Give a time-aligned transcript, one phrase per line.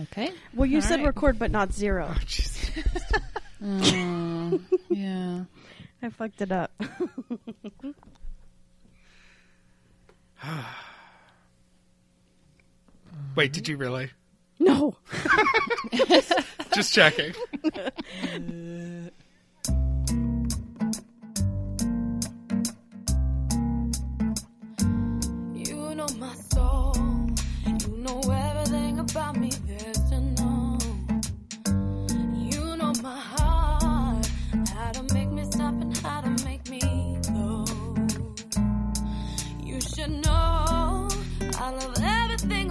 [0.00, 0.30] Okay.
[0.54, 1.06] Well, you All said right.
[1.06, 2.08] record, but not zero.
[2.10, 2.70] Oh, jeez.
[3.62, 5.44] Oh, yeah.
[6.02, 6.70] I fucked it up.
[13.34, 14.10] Wait, did you really?
[14.60, 14.96] no.
[16.74, 17.32] Just checking.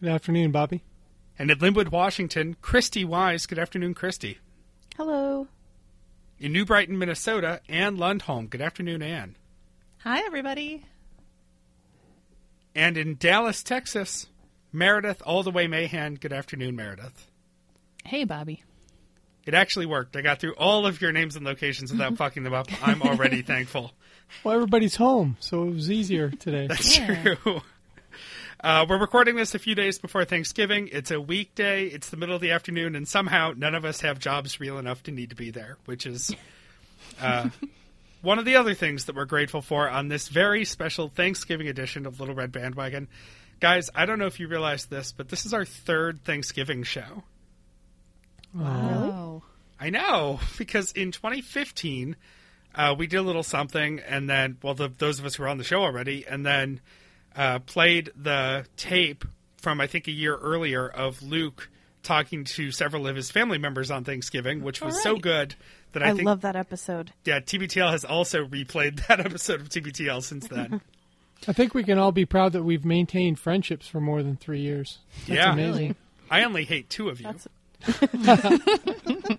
[0.00, 0.82] Good afternoon, Bobby.
[1.38, 3.46] And in Lynnwood, Washington, Christy Wise.
[3.46, 4.38] Good afternoon, Christy.
[4.96, 5.46] Hello.
[6.38, 8.48] In New Brighton, Minnesota, Ann Lundholm.
[8.48, 9.36] Good afternoon, Ann.
[9.98, 10.84] Hi, everybody.
[12.74, 14.26] And in Dallas, Texas,
[14.72, 16.14] Meredith All the Way Mahan.
[16.14, 17.26] Good afternoon, Meredith.
[18.04, 18.62] Hey, Bobby.
[19.44, 20.16] It actually worked.
[20.16, 22.68] I got through all of your names and locations without fucking them up.
[22.86, 23.92] I'm already thankful.
[24.44, 26.68] Well, everybody's home, so it was easier today.
[26.68, 27.34] That's Yeah.
[27.34, 27.60] true.
[28.62, 30.90] Uh, we're recording this a few days before Thanksgiving.
[30.92, 31.86] It's a weekday.
[31.86, 35.02] It's the middle of the afternoon, and somehow none of us have jobs real enough
[35.04, 36.34] to need to be there, which is
[37.22, 37.48] uh,
[38.22, 42.04] one of the other things that we're grateful for on this very special Thanksgiving edition
[42.04, 43.08] of Little Red Bandwagon.
[43.60, 47.22] Guys, I don't know if you realize this, but this is our third Thanksgiving show.
[48.58, 49.42] Oh.
[49.80, 52.14] I know because in 2015
[52.74, 55.48] uh, we did a little something, and then well, the, those of us who were
[55.48, 56.80] on the show already, and then
[57.36, 59.24] uh, played the tape
[59.58, 61.68] from I think a year earlier of Luke
[62.02, 65.54] talking to several of his family members on Thanksgiving, which was so good
[65.92, 67.12] that I, I think love that episode.
[67.26, 70.80] yeah TBTL has also replayed that episode of TBTL since then.
[71.48, 74.60] I think we can all be proud that we've maintained friendships for more than three
[74.60, 74.98] years.
[75.26, 75.52] That's Yeah.
[75.52, 75.96] amazing.
[76.30, 77.26] I only hate two of you.
[77.26, 77.48] That's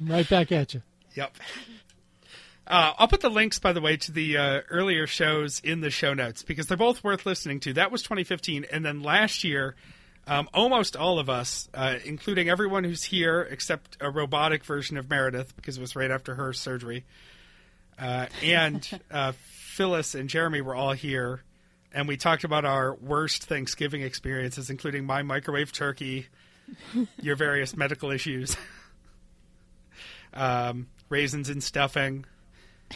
[0.00, 0.82] Right back at you.
[1.14, 1.36] Yep.
[2.66, 5.90] Uh, I'll put the links, by the way, to the uh, earlier shows in the
[5.90, 7.74] show notes because they're both worth listening to.
[7.74, 9.74] That was 2015, and then last year,
[10.26, 15.10] um, almost all of us, uh, including everyone who's here except a robotic version of
[15.10, 17.04] Meredith because it was right after her surgery,
[17.98, 21.42] uh, and uh, Phyllis and Jeremy were all here,
[21.92, 26.28] and we talked about our worst Thanksgiving experiences, including my microwave turkey,
[27.20, 28.56] your various medical issues
[30.32, 32.24] um, raisins and stuffing.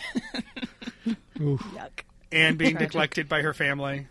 [1.39, 2.03] yuck.
[2.33, 4.07] and being neglected by her family,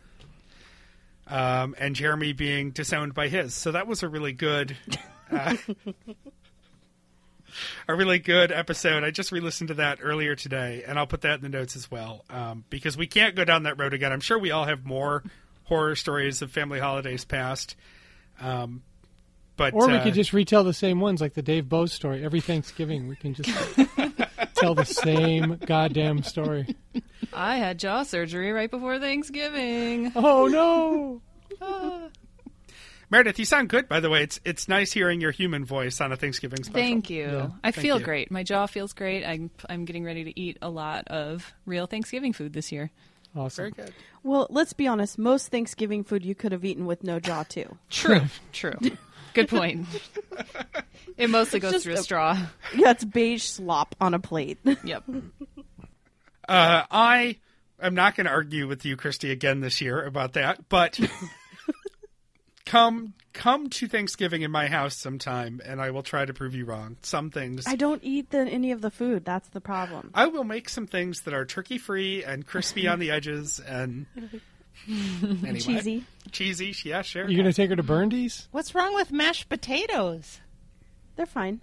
[1.27, 3.53] um, and Jeremy being disowned by his.
[3.53, 4.77] So that was a really good,
[5.31, 5.55] uh,
[7.87, 9.03] a really good episode.
[9.03, 11.89] I just re-listened to that earlier today, and I'll put that in the notes as
[11.89, 14.11] well um, because we can't go down that road again.
[14.11, 15.23] I'm sure we all have more
[15.65, 17.75] horror stories of family holidays past.
[18.39, 18.83] Um,
[19.57, 22.23] but Or we uh, could just retell the same ones, like the Dave Bose story.
[22.23, 23.49] Every Thanksgiving, we can just
[24.57, 26.75] tell the same goddamn story.
[27.33, 30.11] I had jaw surgery right before Thanksgiving.
[30.15, 31.21] Oh no!
[31.61, 32.09] Ah.
[33.09, 34.23] Meredith, you sound good, by the way.
[34.23, 36.81] It's it's nice hearing your human voice on a Thanksgiving special.
[36.81, 37.23] Thank you.
[37.23, 38.05] Yeah, I thank feel you.
[38.05, 38.31] great.
[38.31, 39.23] My jaw feels great.
[39.23, 42.91] I'm I'm getting ready to eat a lot of real Thanksgiving food this year.
[43.35, 43.63] Awesome.
[43.63, 43.93] Very good.
[44.23, 45.17] Well, let's be honest.
[45.17, 47.77] Most Thanksgiving food you could have eaten with no jaw, too.
[47.89, 48.21] True.
[48.51, 48.77] True.
[49.37, 49.85] Good point.
[51.15, 52.37] It mostly goes through a a- straw.
[52.75, 54.59] Yeah, it's beige slop on a plate.
[54.83, 55.03] Yep.
[56.47, 57.37] Uh, I
[57.81, 60.69] am not going to argue with you, Christy, again this year about that.
[60.69, 60.99] But
[62.65, 66.65] come come to Thanksgiving in my house sometime, and I will try to prove you
[66.65, 66.97] wrong.
[67.01, 69.25] Some things I don't eat the, any of the food.
[69.25, 70.11] That's the problem.
[70.13, 74.05] I will make some things that are turkey free and crispy on the edges and
[74.87, 75.59] anyway.
[75.59, 76.05] Cheesy.
[76.31, 76.75] cheesy.
[76.83, 77.29] Yeah, sure.
[77.29, 78.47] You're gonna take her to Burndy's?
[78.51, 80.39] What's wrong with mashed potatoes?
[81.15, 81.61] They're fine.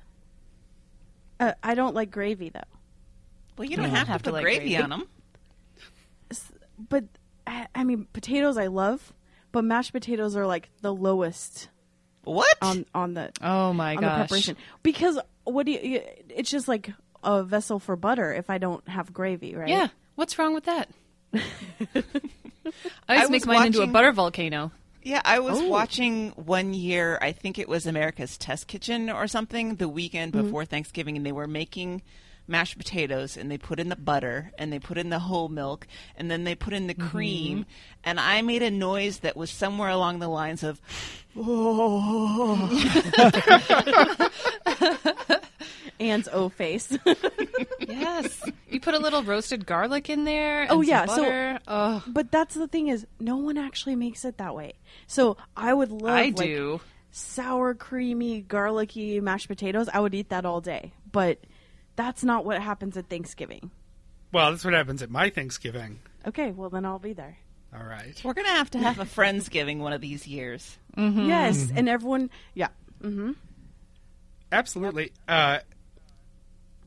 [1.40, 2.61] Uh, I don't like gravy, though.
[3.56, 4.76] Well, you don't don't have, have to to put like gravy, gravy.
[4.82, 5.06] on them.
[6.88, 7.05] But,
[7.46, 9.12] I, I mean, potatoes I love,
[9.52, 11.69] but mashed potatoes are like the lowest
[12.25, 12.56] What?
[12.61, 14.56] on, on the Oh my on the preparation.
[14.82, 16.00] Because what do you, you?
[16.31, 16.90] It's just like
[17.22, 19.69] a vessel for butter if I don't have gravy, right?
[19.69, 19.88] Yeah.
[20.16, 20.88] What's wrong with that?
[23.09, 24.73] I I make was mine into a butter volcano.
[25.03, 25.69] Yeah, I was Oh.
[25.69, 30.47] watching one year, I think it was America's Test Kitchen or something, the weekend mm-hmm.
[30.47, 32.03] before Thanksgiving, and they were making
[32.47, 35.87] mashed potatoes and they put in the butter and they put in the whole milk
[36.17, 37.09] and then they put in the mm-hmm.
[37.09, 37.67] cream
[38.05, 40.79] and I made a noise that was somewhere along the lines of
[46.00, 46.96] Anne's O face.
[47.87, 48.43] Yes.
[48.69, 50.62] you put a little roasted garlic in there.
[50.62, 51.58] And Oh, some yeah, so- butter.
[51.69, 54.73] oh, but that's the thing is, no one actually makes it that way.
[55.06, 56.81] So I would love I like, do.
[57.12, 59.88] sour, creamy, garlicky mashed potatoes.
[59.93, 60.93] I would eat that all day.
[61.12, 61.38] But
[61.94, 63.70] that's not what happens at Thanksgiving.
[64.32, 66.00] Well, that's what happens at my Thanksgiving.
[66.26, 67.37] Okay, well then I'll be there.
[67.76, 68.20] All right.
[68.25, 70.79] we're going to have to have a Friendsgiving one of these years.
[70.97, 72.69] Yes, and everyone, yeah.
[74.52, 75.12] Absolutely.
[75.29, 75.58] Uh,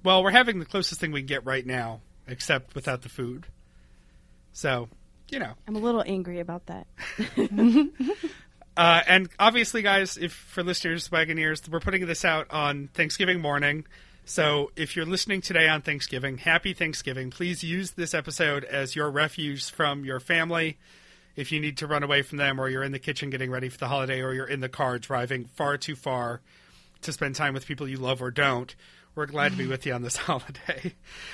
[0.03, 3.47] well, we're having the closest thing we can get right now, except without the food.
[4.53, 4.89] So,
[5.29, 5.53] you know.
[5.67, 6.87] I'm a little angry about that.
[8.77, 13.87] Uh, and obviously, guys, if for listeners, Wagoneers, we're putting this out on Thanksgiving morning.
[14.23, 17.31] So if you're listening today on Thanksgiving, happy Thanksgiving.
[17.31, 20.77] Please use this episode as your refuge from your family.
[21.35, 23.69] If you need to run away from them, or you're in the kitchen getting ready
[23.69, 26.41] for the holiday, or you're in the car driving far too far
[27.01, 28.75] to spend time with people you love or don't,
[29.17, 30.93] we're glad to be with you on this holiday.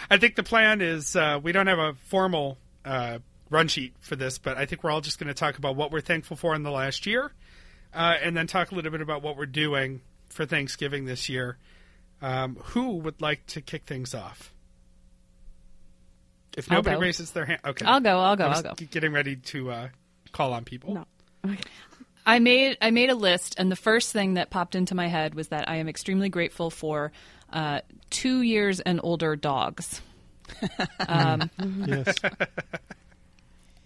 [0.10, 3.20] I think the plan is uh, we don't have a formal uh,
[3.50, 5.92] run sheet for this, but I think we're all just going to talk about what
[5.92, 7.32] we're thankful for in the last year,
[7.94, 11.58] uh, and then talk a little bit about what we're doing for Thanksgiving this year.
[12.22, 14.54] Um, who would like to kick things off?
[16.56, 17.86] If nobody raises their hand, okay.
[17.86, 18.18] I'll go.
[18.20, 18.46] I'll go.
[18.46, 18.74] I'll go.
[18.92, 19.88] Getting ready to uh,
[20.32, 21.06] call on people.
[21.44, 21.56] No.
[22.26, 25.36] I made I made a list, and the first thing that popped into my head
[25.36, 27.12] was that I am extremely grateful for
[27.54, 30.02] uh, two years and older dogs.
[31.86, 32.16] Yes.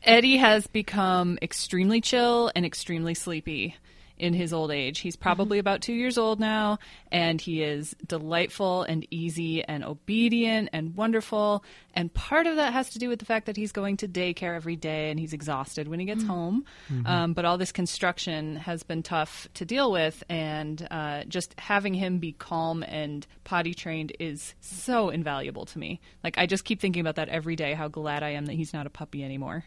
[0.03, 3.75] Eddie has become extremely chill and extremely sleepy
[4.19, 4.99] in his old age.
[4.99, 6.79] He's probably about two years old now,
[7.11, 11.63] and he is delightful and easy and obedient and wonderful.
[11.93, 14.55] And part of that has to do with the fact that he's going to daycare
[14.55, 16.65] every day and he's exhausted when he gets home.
[17.05, 21.93] Um, but all this construction has been tough to deal with, and uh, just having
[21.93, 25.99] him be calm and potty trained is so invaluable to me.
[26.23, 28.73] Like, I just keep thinking about that every day, how glad I am that he's
[28.73, 29.65] not a puppy anymore.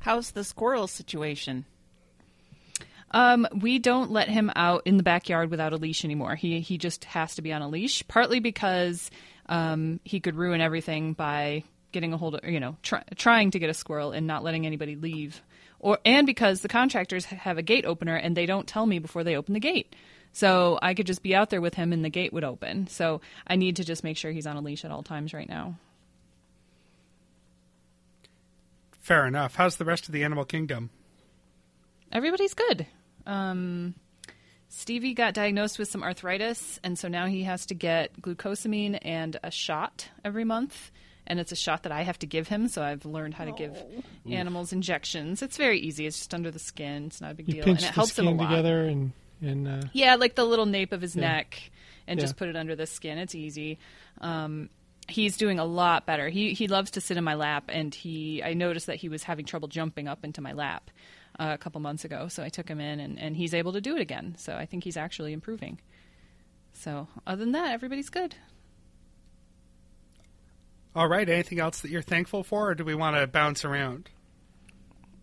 [0.00, 1.66] How's the squirrel situation?
[3.12, 6.36] Um, we don't let him out in the backyard without a leash anymore.
[6.36, 9.10] He he just has to be on a leash, partly because
[9.46, 13.58] um, he could ruin everything by getting a hold of you know try, trying to
[13.58, 15.42] get a squirrel and not letting anybody leave,
[15.80, 19.24] or and because the contractors have a gate opener and they don't tell me before
[19.24, 19.94] they open the gate.
[20.32, 22.86] So I could just be out there with him and the gate would open.
[22.86, 25.48] So I need to just make sure he's on a leash at all times right
[25.48, 25.74] now.
[29.00, 29.56] Fair enough.
[29.56, 30.90] How's the rest of the animal kingdom?
[32.12, 32.86] Everybody's good.
[33.26, 33.94] Um,
[34.68, 39.36] Stevie got diagnosed with some arthritis, and so now he has to get glucosamine and
[39.42, 40.90] a shot every month.
[41.26, 43.52] And it's a shot that I have to give him, so I've learned how to
[43.52, 43.76] give
[44.28, 45.42] animals injections.
[45.42, 46.06] It's very easy.
[46.06, 47.06] It's just under the skin.
[47.06, 48.48] It's not a big You deal, and it the helps him a skin lot.
[48.50, 49.12] together and
[49.42, 51.20] and uh, Yeah, like the little nape of his Yeah.
[51.22, 51.70] neck,
[52.08, 52.24] and Yeah.
[52.24, 53.16] just put it under the skin.
[53.18, 53.78] It's easy.
[54.20, 54.70] Um,
[55.08, 56.28] he's doing a lot better.
[56.28, 59.22] He he loves to sit in my lap, and he I noticed that he was
[59.22, 60.90] having trouble jumping up into my lap
[61.40, 62.28] uh, a couple months ago.
[62.28, 64.34] So I took him in, and, and he's able to do it again.
[64.38, 65.80] So I think he's actually improving.
[66.74, 68.36] So other than that, everybody's good.
[70.94, 71.28] All right.
[71.28, 74.10] Anything else that you're thankful for, or do we want to bounce around?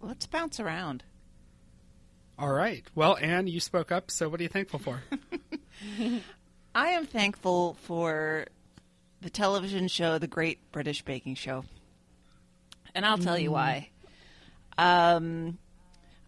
[0.02, 1.04] Let's bounce around.
[2.40, 2.84] All right.
[2.96, 5.04] Well, Anne, you spoke up, so what are you thankful for?
[6.76, 8.48] I am thankful for
[9.22, 11.64] the television show, The Great British Baking Show.
[12.96, 13.90] And I'll tell you why.
[14.78, 15.58] Um,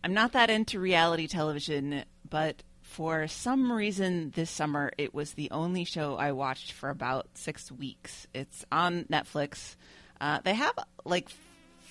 [0.03, 5.51] I'm not that into reality television, but for some reason this summer it was the
[5.51, 8.27] only show I watched for about six weeks.
[8.33, 9.75] It's on Netflix.
[10.19, 10.73] Uh, they have
[11.05, 11.29] like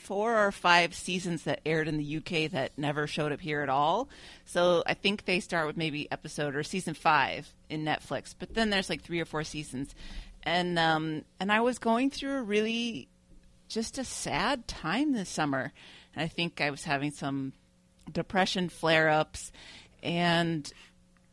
[0.09, 3.69] four or five seasons that aired in the UK that never showed up here at
[3.69, 4.09] all.
[4.47, 8.71] So I think they start with maybe episode or season five in Netflix, but then
[8.71, 9.95] there's like three or four seasons,
[10.43, 13.09] and um, and I was going through a really
[13.69, 15.73] just a sad time this summer,
[16.15, 17.53] and I think I was having some
[18.13, 19.53] depression flare ups,
[20.03, 20.71] and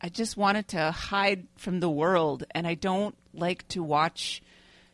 [0.01, 4.41] I just wanted to hide from the world, and I don't like to watch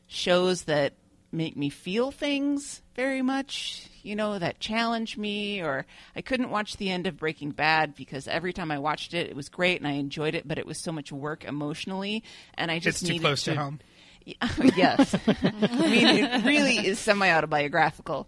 [0.07, 0.93] shows that
[1.31, 5.61] make me feel things very much, you know, that challenge me.
[5.61, 5.85] Or
[6.15, 9.35] I couldn't watch the end of Breaking Bad because every time I watched it, it
[9.35, 12.23] was great and I enjoyed it, but it was so much work emotionally,
[12.55, 13.79] and I just It's too needed close to home.
[14.75, 15.15] yes.
[15.27, 18.27] I mean, it really is semi autobiographical.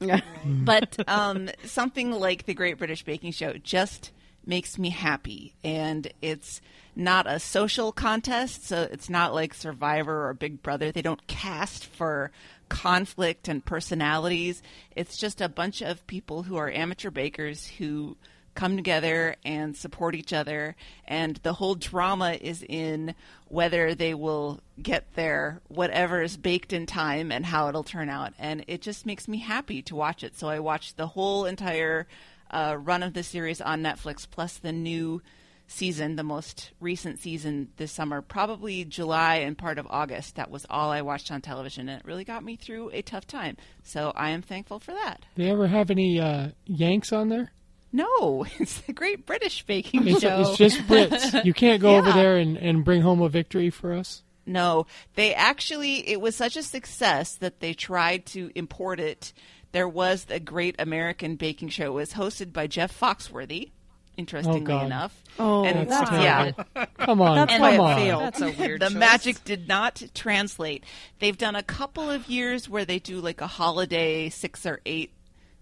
[0.00, 0.20] Yeah.
[0.44, 4.12] but um, something like the Great British Baking Show just
[4.44, 6.60] makes me happy, and it's
[6.94, 10.92] not a social contest, so it's not like Survivor or Big Brother.
[10.92, 12.30] They don't cast for
[12.68, 14.62] conflict and personalities.
[14.94, 18.16] It's just a bunch of people who are amateur bakers who
[18.56, 20.74] come together and support each other
[21.06, 23.14] and the whole drama is in
[23.48, 28.32] whether they will get their whatever is baked in time and how it'll turn out.
[28.38, 30.36] And it just makes me happy to watch it.
[30.36, 32.06] So i watched the whole entire
[32.50, 35.20] uh, run of the series on netflix plus the new
[35.68, 40.36] season the most recent season this summer probably july and part of august.
[40.36, 43.26] That was all i watched on television and it really got me through a tough
[43.26, 43.56] time.
[43.82, 45.24] So i am thankful for that.
[45.36, 47.52] They ever have any uh, Yanks on there?
[47.92, 51.44] No it's the great british baking It's, show it's just Brits.
[51.44, 54.22] You can't go over there and, and bring home a victory for us.
[54.46, 59.32] No, they actually, it was such a success that they tried to import it.
[59.72, 61.86] There was a great American baking show.
[61.86, 63.72] It was hosted by Jeff Foxworthy,
[64.16, 64.86] interestingly oh, God.
[64.86, 65.22] enough.
[65.38, 66.52] Oh, and That's yeah.
[66.98, 67.96] Come on, That's come why it on.
[67.96, 68.22] failed.
[68.22, 68.94] That's a weird the choice.
[68.94, 70.84] magic did not translate.
[71.18, 75.10] They've done a couple of years where they do like a holiday six or eight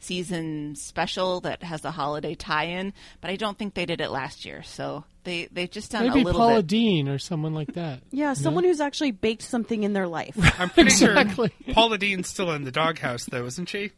[0.05, 4.45] season special that has a holiday tie-in, but I don't think they did it last
[4.45, 4.63] year.
[4.63, 6.67] So they they've just done Maybe a little Paula bit.
[6.69, 8.01] Deen or someone like that.
[8.11, 10.37] Yeah, someone who's actually baked something in their life.
[10.59, 11.53] I'm pretty Exactly.
[11.65, 13.91] sure Paula Deen's still in the doghouse, though, isn't she?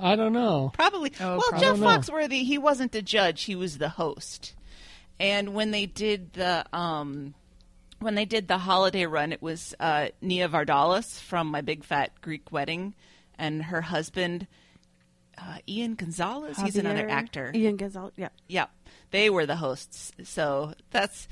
[0.00, 0.70] I don't know.
[0.74, 1.12] Probably.
[1.20, 1.60] Oh, well, probably.
[1.60, 1.86] Jeff I don't know.
[1.88, 4.54] Foxworthy, he wasn't the judge; he was the host.
[5.20, 7.34] And when they did the um,
[7.98, 12.12] when they did the holiday run, it was uh, Nia Vardalos from My Big Fat
[12.20, 12.94] Greek Wedding,
[13.38, 14.46] and her husband
[15.40, 16.56] uh, Ian Gonzalez.
[16.58, 17.52] He's another actor.
[17.54, 18.12] Ian Gonzalez.
[18.16, 18.28] Yeah.
[18.48, 18.66] Yeah,
[19.10, 20.12] they were the hosts.
[20.24, 21.28] So that's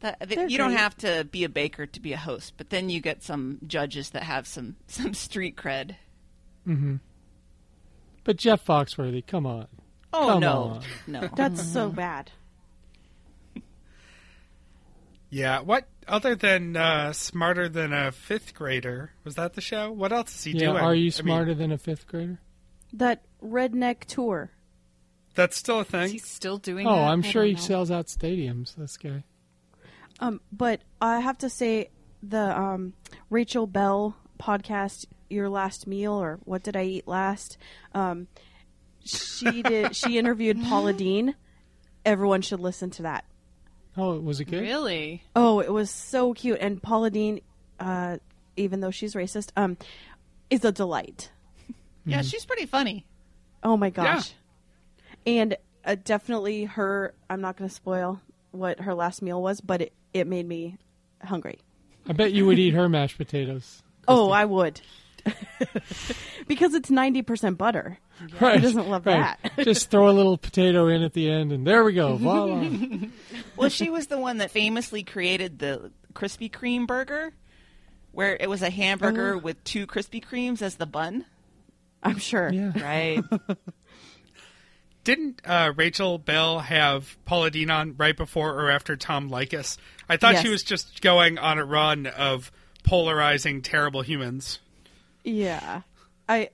[0.00, 0.18] that.
[0.20, 2.90] th- They're you don't have to be a baker to be a host, but then
[2.90, 5.96] you get some judges that have some some street cred.
[6.66, 7.00] Mhm.
[8.24, 9.66] But Jeff Foxworthy, come on.
[10.12, 10.82] Oh Come no, on.
[11.06, 11.28] no.
[11.36, 12.30] That's so bad.
[15.30, 15.60] Yeah.
[15.60, 19.10] What other than uh, smarter than a fifth grader?
[19.24, 19.90] Was that the show?
[19.90, 20.76] What else is he Yeah, doing?
[20.76, 22.38] are I you mean, smarter than a fifth grader?
[22.92, 24.50] That redneck tour.
[25.34, 26.10] that's still a Is thing.
[26.12, 27.08] he still doing Oh, that?
[27.10, 27.60] I'm I sure don't he know.
[27.60, 28.74] sells out stadiums.
[28.76, 29.24] This guy.
[30.20, 31.90] Um, but I have to say
[32.22, 32.92] the um,
[33.30, 37.58] Rachel Belle podcast, "Your Last Meal" or "What Did I Eat Last."
[37.94, 38.28] Um,
[39.04, 39.94] she did.
[39.96, 41.34] she interviewed Paula Deen.
[42.04, 43.24] Everyone should listen to that.
[43.96, 44.60] Oh, was it good?
[44.62, 45.22] Really?
[45.36, 46.58] Oh, it was so cute.
[46.60, 47.40] And Paula Deen,
[47.80, 48.18] uh,
[48.56, 49.76] even though she's racist, um,
[50.50, 51.30] is a delight.
[52.04, 53.06] Yeah, she's pretty funny.
[53.64, 54.32] Oh my gosh.
[55.26, 57.14] And uh, definitely her.
[57.30, 60.76] I'm not going to spoil what her last meal was, but it, it made me
[61.22, 61.58] hungry.
[62.06, 63.80] I bet you would eat her mashed potatoes.
[64.06, 64.82] Oh, I would.
[66.46, 67.98] because it's 90% butter.
[68.38, 68.60] Right.
[68.60, 69.38] doesn't love right.
[69.42, 69.52] that?
[69.64, 72.16] Just throw a little potato in at the end, and there we go.
[72.16, 72.68] Voila.
[73.56, 77.32] Well, she was the one that famously created the Krispy Kreme burger,
[78.12, 81.24] where it was a hamburger with two Krispy Kremes as the bun.
[82.04, 82.52] I'm sure.
[82.52, 82.72] yeah.
[82.80, 83.22] Right.
[85.04, 89.76] Didn't uh, Rachel Belle have Paula Deen on right before or after Tom Leykis?
[90.08, 92.50] I thought she was just going on a run of
[92.84, 94.60] polarizing terrible humans.
[95.22, 95.82] Yeah.
[96.28, 96.50] I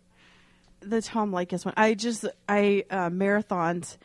[0.80, 1.74] the Tom Leykis one.
[1.76, 3.96] I just I uh, marathoned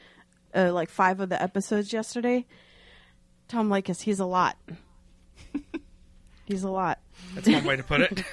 [0.53, 2.45] uh, like 5 of the episodes yesterday.
[3.47, 4.57] Tom Leykis, he's a lot.
[6.45, 6.99] he's a lot.
[7.33, 8.23] That's one way to put it.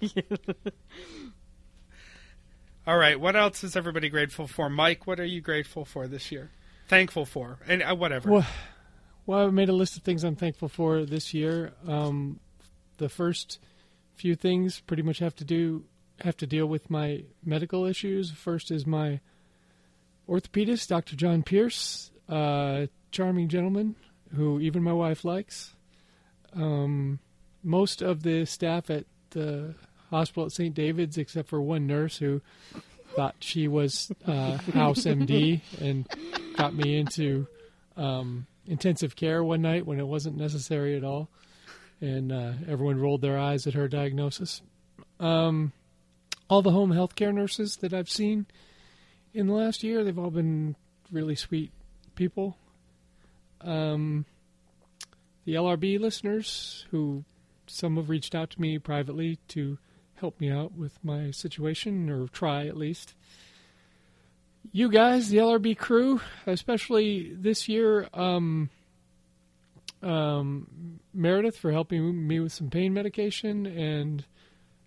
[2.86, 3.18] All right.
[3.18, 4.68] What else is everybody grateful for?
[4.68, 6.50] Mike, what are you grateful for this year?
[6.88, 7.58] Thankful for?
[7.66, 8.30] And uh, whatever.
[8.30, 8.46] Well,
[9.24, 11.72] well, I made a list of things I'm thankful for this year.
[11.86, 12.40] Um,
[12.98, 13.60] the first
[14.16, 15.84] few things pretty much have to do
[16.20, 18.30] have to deal with my medical issues.
[18.30, 19.20] First is my
[20.28, 21.16] orthopedist, Dr.
[21.16, 23.96] John Pierce, charming gentleman
[24.34, 25.74] who even my wife likes.
[26.54, 27.18] Um,
[27.62, 29.74] most of the staff at the
[30.12, 30.74] hospital at St.
[30.74, 32.40] David's, except for one nurse who
[33.16, 36.06] thought she was uh, house MD and
[36.56, 37.46] got me into
[37.96, 41.28] um, intensive care one night when it wasn't necessary at all,
[42.00, 44.62] and uh, everyone rolled their eyes at her diagnosis.
[45.18, 45.72] Um,
[46.48, 48.46] all the home health care nurses that I've seen
[49.34, 50.76] in the last year, they've all been
[51.10, 51.72] really sweet
[52.14, 52.56] people.
[53.60, 54.26] Um,
[55.44, 57.24] the LRB listeners, who
[57.66, 59.78] some have reached out to me privately to
[60.22, 63.14] help me out with my situation, or try at least
[64.70, 68.70] you guys, the LRB crew, especially this year, um,
[70.02, 74.24] um, Meredith for helping me with some pain medication, and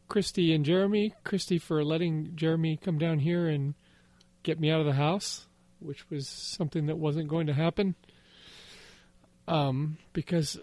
[0.07, 1.13] Christy and Jeremy.
[1.25, 3.73] Christy for letting Jeremy come down here and
[4.43, 5.47] get me out of the house,
[5.79, 7.95] which was something that wasn't going to happen.
[9.47, 10.57] Um, because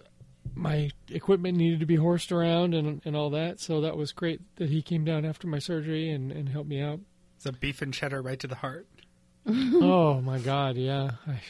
[0.55, 3.61] my equipment needed to be horsed around and and all that.
[3.61, 6.81] So that was great that he came down after my surgery and, and helped me
[6.81, 7.01] out.
[7.37, 8.87] It's a beef and cheddar right to the heart.
[9.47, 11.13] oh my God, yeah.
[11.27, 11.41] I, I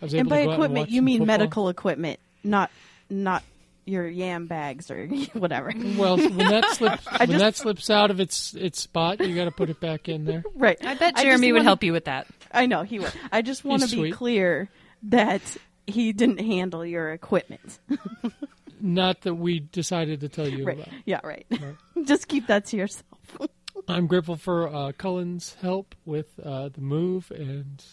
[0.00, 1.26] was able And by to equipment, watch you mean football.
[1.38, 2.70] medical equipment, not
[3.10, 3.42] not
[3.84, 5.72] your yam bags or whatever.
[5.98, 9.44] Well, when that slips when just- that slips out of its its spot, you got
[9.46, 10.44] to put it back in there.
[10.54, 10.78] Right.
[10.84, 12.26] I bet just Jeremy would wanna- help you with that.
[12.52, 13.12] I know he would.
[13.32, 14.14] I just want to be sweet.
[14.14, 14.68] clear
[15.04, 15.42] that
[15.86, 17.78] he didn't handle your equipment.
[18.80, 20.76] Not that we decided to tell you Right.
[20.78, 20.88] about.
[21.04, 21.46] Yeah, right.
[22.04, 23.06] just keep that to yourself.
[23.88, 27.84] I'm grateful for uh, Cullen's help with uh, the move, and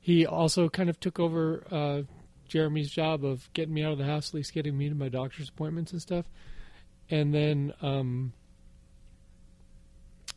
[0.00, 2.02] he also kind of took over uh,
[2.48, 5.08] Jeremy's job of getting me out of the house, at least getting me to my
[5.08, 6.26] doctor's appointments and stuff.
[7.10, 8.32] And then um,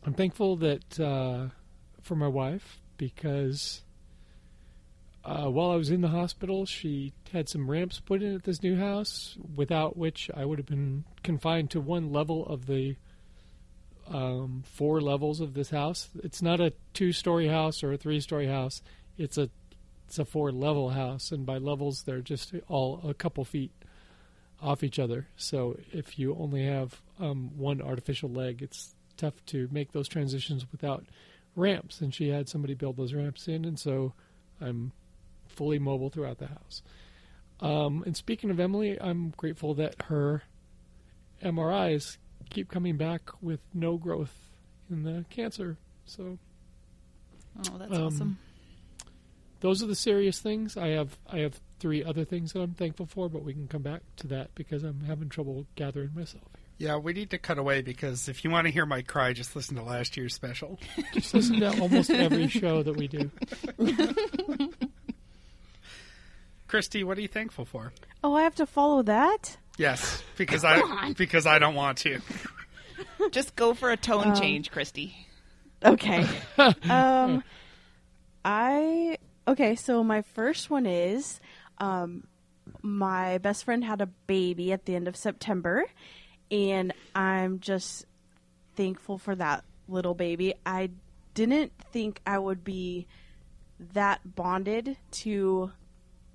[0.04, 1.48] I'm thankful that uh,
[2.02, 3.82] for my wife because
[5.26, 8.62] uh, while I was in the hospital, she had some ramps put in at this
[8.62, 12.94] new house, without which I would have been confined to one level of the
[14.06, 16.10] um, four levels of this house.
[16.22, 18.82] It's not a two-story house or a three-story house.
[19.18, 19.50] It's a
[20.06, 23.72] it's a four-level house, and by levels they're just all a couple feet
[24.62, 25.26] off each other.
[25.36, 30.64] So if you only have um, one artificial leg, it's tough to make those transitions
[30.70, 31.04] without
[31.56, 32.00] ramps.
[32.00, 34.12] And she had somebody build those ramps in, and so
[34.60, 34.92] I'm
[35.56, 36.82] fully mobile throughout the house.
[37.60, 40.42] Um, and speaking of Emily, I'm grateful that her
[41.42, 42.18] MRIs
[42.50, 44.34] keep coming back with no growth
[44.90, 45.76] in the cancer.
[46.04, 46.38] So
[47.70, 48.38] Oh, that's Um, awesome.
[49.60, 50.76] those are the serious things.
[50.76, 53.82] I have I have three other things that I'm thankful for, but we can come
[53.82, 56.62] back to that because I'm having trouble gathering myself here.
[56.88, 59.56] Yeah, we need to cut away because if you want to hear my cry, just
[59.56, 60.78] listen to last year's special.
[61.14, 63.30] Just listen to almost every show that we do.
[66.68, 67.92] Christy, what are you thankful for?
[68.24, 69.56] Oh, I have to follow that?
[69.78, 72.20] Yes, because I because I don't want to.
[73.30, 75.26] Just go for a tone change, Christy.
[75.84, 76.26] Okay.
[76.88, 77.44] um,
[78.44, 79.76] I okay.
[79.76, 81.40] So my first one is,
[81.78, 82.26] um,
[82.82, 85.84] my best friend had a baby at the end of September,
[86.50, 88.06] and I'm just
[88.76, 90.54] thankful for that little baby.
[90.64, 90.90] I
[91.34, 93.06] didn't think I would be
[93.92, 95.70] that bonded to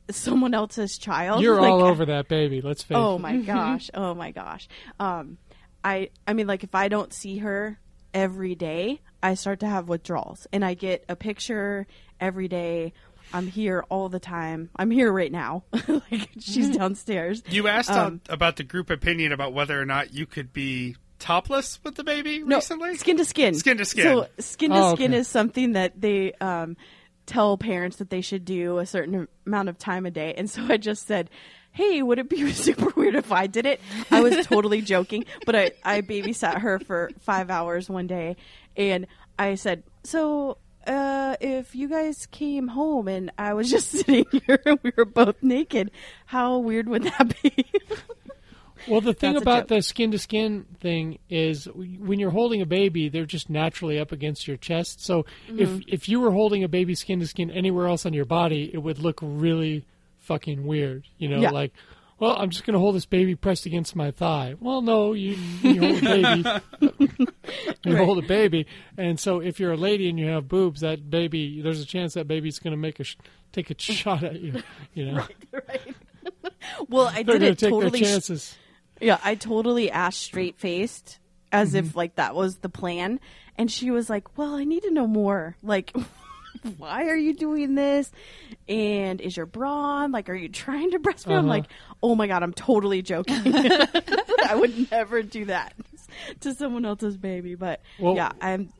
[0.10, 1.42] someone else's child.
[1.42, 2.62] You're Like, all over that baby.
[2.62, 3.16] Let's face Oh it.
[3.16, 3.90] Oh my gosh.
[3.94, 4.68] Oh my gosh.
[5.00, 5.38] Um
[5.84, 7.80] I I mean like if I don't see her
[8.14, 11.88] every day, I start to have withdrawals and I get a picture
[12.20, 12.94] every day.
[13.34, 14.70] I'm here all the time.
[14.76, 15.64] I'm here right now.
[15.88, 17.42] like she's downstairs.
[17.48, 21.80] You asked Um, about the group opinion about whether or not you could be topless
[21.84, 22.98] with the baby No, recently.
[22.98, 23.54] skin to skin.
[23.56, 24.04] Skin to skin.
[24.04, 25.20] So skin to Oh, skin okay.
[25.20, 26.76] is something that they um,
[27.32, 30.34] tell parents that they should do a certain amount of time a day.
[30.36, 31.30] And so I just said,
[31.72, 33.80] "Hey, would it be super weird if I did it?"
[34.12, 38.36] I was totally joking, but I I babysat her for five hours one day,
[38.76, 39.08] and
[39.40, 44.60] I said, "So." Uh, if you guys came home and I was just sitting here
[44.66, 45.92] and we were both naked,
[46.26, 47.54] how weird would that be?
[48.88, 53.10] Well, the thing about the skin to skin thing is when you're holding a baby,
[53.10, 55.04] they're just naturally up against your chest.
[55.04, 55.80] So if Mm-hmm.
[55.88, 58.80] if you were holding a baby skin to skin anywhere else on your body, it
[58.80, 59.86] would look really
[60.20, 61.06] fucking weird.
[61.18, 61.52] You know, Yeah.
[61.52, 61.74] like,
[62.20, 64.54] well, I'm just going to hold this baby pressed against my thigh.
[64.60, 67.28] Well, no, you, you hold a baby.
[67.86, 68.68] you hold a baby,
[68.98, 72.14] and so if you're a lady and you have boobs, that baby, there's a chance
[72.14, 73.18] that baby's going to make a sh-
[73.52, 74.62] take a shot at you.
[74.94, 75.96] You know, right.
[76.90, 78.56] well, I they're did it take totally their chances.
[79.02, 81.20] Yeah, I totally asked straight faced
[81.52, 81.78] as Mm-hmm.
[81.88, 83.20] if like that was the plan.
[83.58, 85.56] And she was like, Well, I need to know more.
[85.62, 85.94] Like,
[86.78, 88.12] why are you doing this?
[88.70, 89.72] And is your bra
[90.04, 90.12] on?
[90.12, 91.32] Like, are you trying to breastfeed?
[91.34, 91.48] I'm Uh-huh.
[91.48, 91.66] like,
[92.02, 93.42] Oh my God, I'm totally joking.
[93.56, 95.74] I would never do that
[96.42, 97.56] to someone else's baby.
[97.56, 98.72] But Well- yeah, I'm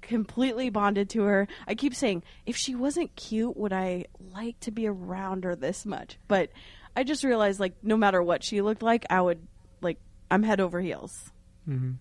[0.00, 1.48] completely bonded to her.
[1.66, 5.86] I keep saying, if she wasn't cute, would I like to be around her this
[5.86, 6.18] much?
[6.28, 6.50] But
[6.96, 9.46] I just realized, like, no matter what she looked like, I would,
[9.82, 9.98] like,
[10.30, 11.30] I'm head over heels.
[11.64, 11.92] hmm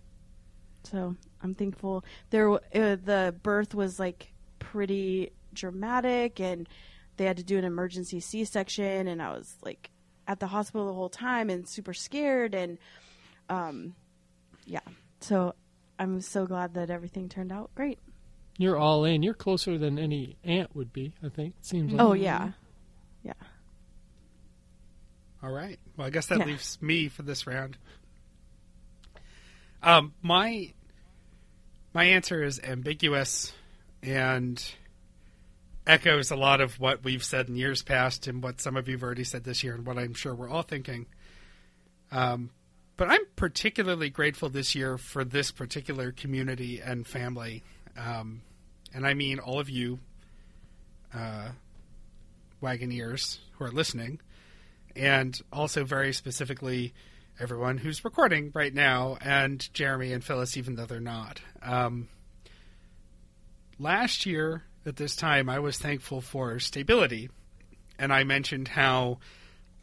[0.84, 2.06] So I'm thankful.
[2.30, 6.68] There, uh, the birth was like pretty dramatic, and
[7.18, 9.90] they had to do an emergency C-section, and I was like
[10.28, 12.78] at the hospital the whole time and super scared, and
[13.50, 13.96] um,
[14.66, 14.80] yeah.
[15.20, 15.54] So
[16.00, 18.00] I'm so glad that everything turned out great.
[18.58, 19.24] You're all in.
[19.24, 21.14] You're closer than any aunt would be.
[21.24, 22.02] I think it seems like.
[22.02, 22.52] Oh yeah,
[23.24, 23.34] yeah.
[25.44, 25.80] All right.
[26.02, 26.46] Well, I guess that Yeah.
[26.46, 27.78] leaves me for this round.
[29.84, 30.74] Um, my
[31.94, 33.54] my answer is ambiguous
[34.02, 34.74] and
[35.86, 39.04] echoes a lot of what we've said in years past and what some of you've
[39.04, 41.06] already said this year and what I'm sure we're all thinking.
[42.12, 42.50] Um,
[42.98, 47.62] but I'm particularly grateful this year for this particular community and family.
[47.96, 48.42] Um,
[48.92, 50.00] and I mean all of you
[51.14, 51.50] uh,
[52.60, 54.20] Wagoneers who are listening,
[54.96, 56.94] and also very specifically
[57.40, 61.42] everyone who's recording right now, and Jeremy and Phyllis, even though they're not.
[61.62, 62.08] Um,
[63.80, 67.30] last year at this time, I was thankful for stability,
[67.98, 69.20] and I mentioned how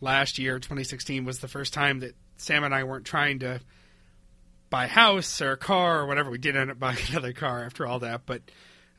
[0.00, 3.60] last year, 2016, was the first time that Sam and I weren't trying to
[4.70, 6.30] buy a house or a car or whatever.
[6.30, 8.42] We did end up buying another car after all that, but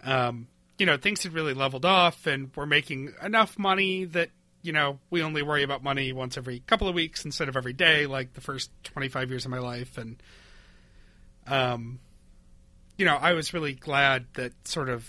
[0.04, 4.30] um, you know things had really leveled off, and we're making enough money that
[4.62, 7.74] you know we only worry about money once every couple of weeks instead of every
[7.74, 10.22] day, like the first 25 years of my life, and
[11.48, 12.00] um,
[12.98, 15.08] you know I was really glad that sort of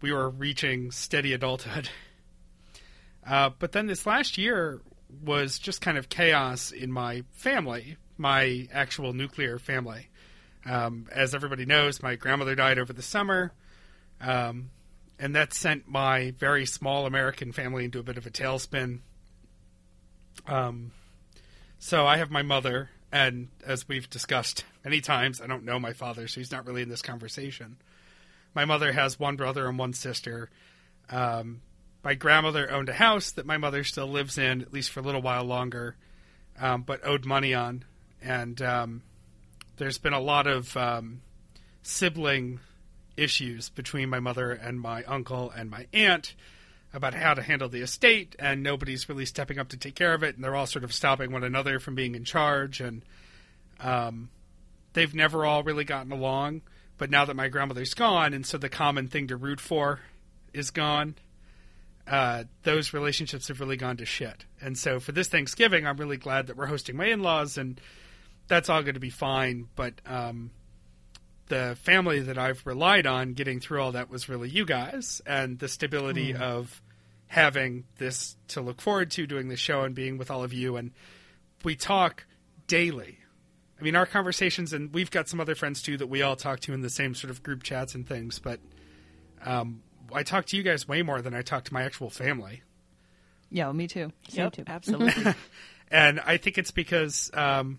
[0.00, 1.88] we were reaching steady adulthood.
[3.24, 4.80] Uh, but then this last year
[5.24, 10.08] was just kind of chaos in my family, my actual nuclear family.
[10.64, 13.52] Um, as everybody knows, my grandmother died over the summer,
[14.20, 14.70] um,
[15.22, 18.98] and that sent my very small American family into a bit of a tailspin.
[20.48, 20.90] Um,
[21.78, 25.92] so I have my mother, and as we've discussed many times, I don't know my
[25.92, 27.76] father, so he's not really in this conversation.
[28.52, 30.50] My mother has one brother and one sister.
[31.08, 31.62] Um,
[32.02, 35.04] my grandmother owned a house that my mother still lives in, at least for a
[35.04, 35.94] little while longer,
[36.58, 37.84] um, but owed money on.
[38.20, 39.02] And um,
[39.76, 41.20] there's been a lot of um,
[41.80, 42.58] sibling
[43.16, 46.34] issues between my mother and my uncle and my aunt
[46.94, 50.22] about how to handle the estate, and nobody's really stepping up to take care of
[50.22, 53.02] it, and they're all sort of stopping one another from being in charge, and
[53.80, 54.28] um,
[54.92, 56.60] they've never all really gotten along.
[56.98, 60.00] But now that my grandmother's gone, and so the common thing to root for
[60.52, 61.14] is gone,
[62.06, 64.44] uh, those relationships have really gone to shit.
[64.60, 67.80] And so for this Thanksgiving, I'm really glad that we're hosting my in-laws, and
[68.48, 69.68] that's all going to be fine.
[69.76, 70.50] But um,
[71.52, 75.58] the family that I've relied on getting through all that was really you guys, and
[75.58, 76.80] the stability of
[77.26, 80.76] having this to look forward to, doing the show, and being with all of you.
[80.76, 80.92] And
[81.62, 82.24] we talk
[82.66, 83.18] daily.
[83.78, 86.60] I mean, our conversations, and we've got some other friends too that we all talk
[86.60, 88.38] to in the same sort of group chats and things.
[88.38, 88.58] But
[89.44, 92.62] um, I talk to you guys way more than I talk to my actual family.
[93.50, 94.10] Yeah, me too.
[94.30, 95.34] Yep, absolutely.
[95.90, 97.78] And I think it's because um,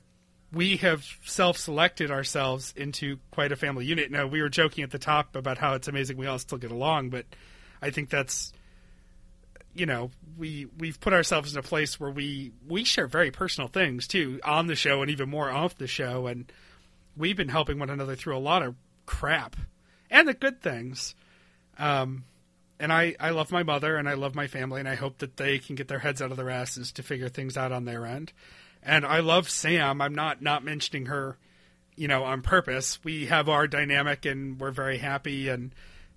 [0.54, 4.12] we have self selected ourselves into quite a family unit.
[4.12, 6.72] Now, we were joking at the top about how it's amazing we all still get
[6.72, 7.26] along, but
[7.82, 8.54] I think that's.
[9.76, 13.68] You know, we we've put ourselves in a place where we we share very personal
[13.68, 16.52] things too on the show and even more off the show, and
[17.18, 18.76] we've been helping one another through a lot of
[19.08, 19.56] crap
[20.12, 21.16] and the good things.
[21.80, 22.24] Um,
[22.80, 25.38] and I, I love my mother and I love my family and I hope that
[25.38, 28.06] they can get their heads out of their asses to figure things out on their
[28.06, 28.32] end.
[28.86, 30.02] And I love Sam.
[30.02, 31.38] I'm not not mentioning her,
[31.96, 33.00] you know, on purpose.
[33.04, 35.74] We have our dynamic and we're very happy and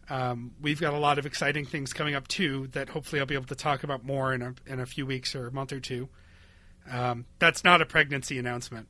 [0.08, 3.34] um, we've got a lot of exciting things coming up too that hopefully I'll be
[3.34, 5.80] able to talk about more in a in a few weeks or a month or
[5.80, 6.08] two.
[6.90, 8.88] Um, that's not a pregnancy announcement.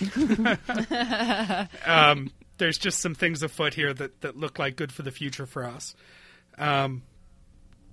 [1.86, 5.46] um, there's just some things afoot here that, that look like good for the future
[5.46, 5.94] for us.
[6.58, 7.02] Um,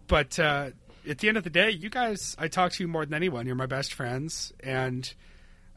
[0.07, 0.71] but uh,
[1.09, 3.45] at the end of the day, you guys, I talk to you more than anyone.
[3.45, 5.11] You're my best friends, and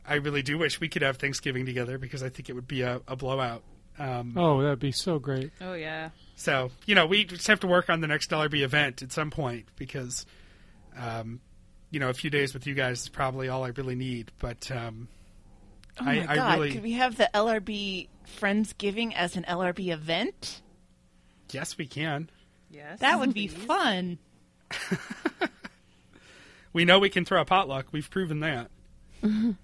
[0.06, 2.82] I really do wish we could have Thanksgiving together because I think it would be
[2.82, 3.62] a, a blowout.
[3.98, 5.52] Um, Oh, that'd be so great.
[5.60, 6.10] Oh yeah.
[6.34, 9.12] so you know, we just have to work on the next Dollar LRB event at
[9.12, 10.24] some point because,
[10.96, 11.40] um,
[11.90, 14.32] you know, a few days with you guys is probably all I really need.
[14.38, 15.08] But um,
[16.00, 16.54] Oh my I god!
[16.54, 18.08] really, Could we have the LRB
[18.40, 20.62] Friendsgiving as an LRB event?
[21.50, 22.30] yes, we can.
[22.70, 23.00] Yes.
[23.00, 24.16] That would be fun.
[26.74, 27.88] We know we can throw a potluck.
[27.92, 28.70] We've proven that.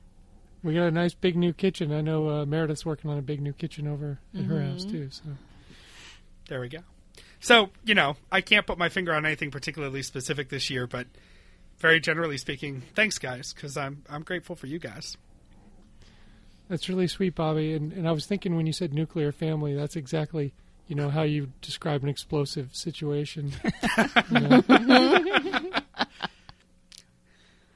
[0.60, 1.92] We got a nice big new kitchen.
[1.92, 5.08] I know uh, Meredith's working on a big new kitchen over at her house too.
[5.10, 5.22] So
[6.48, 6.80] There we go.
[7.38, 11.06] So, you know, I can't put my finger on anything particularly specific this year, but
[11.78, 15.16] very generally speaking, thanks guys, because I'm I'm grateful for you guys.
[16.68, 17.72] that's really sweet, Bobby.
[17.74, 20.54] And, and I was thinking when you said nuclear family, that's exactly
[20.88, 23.52] you know how you describe an explosive situation.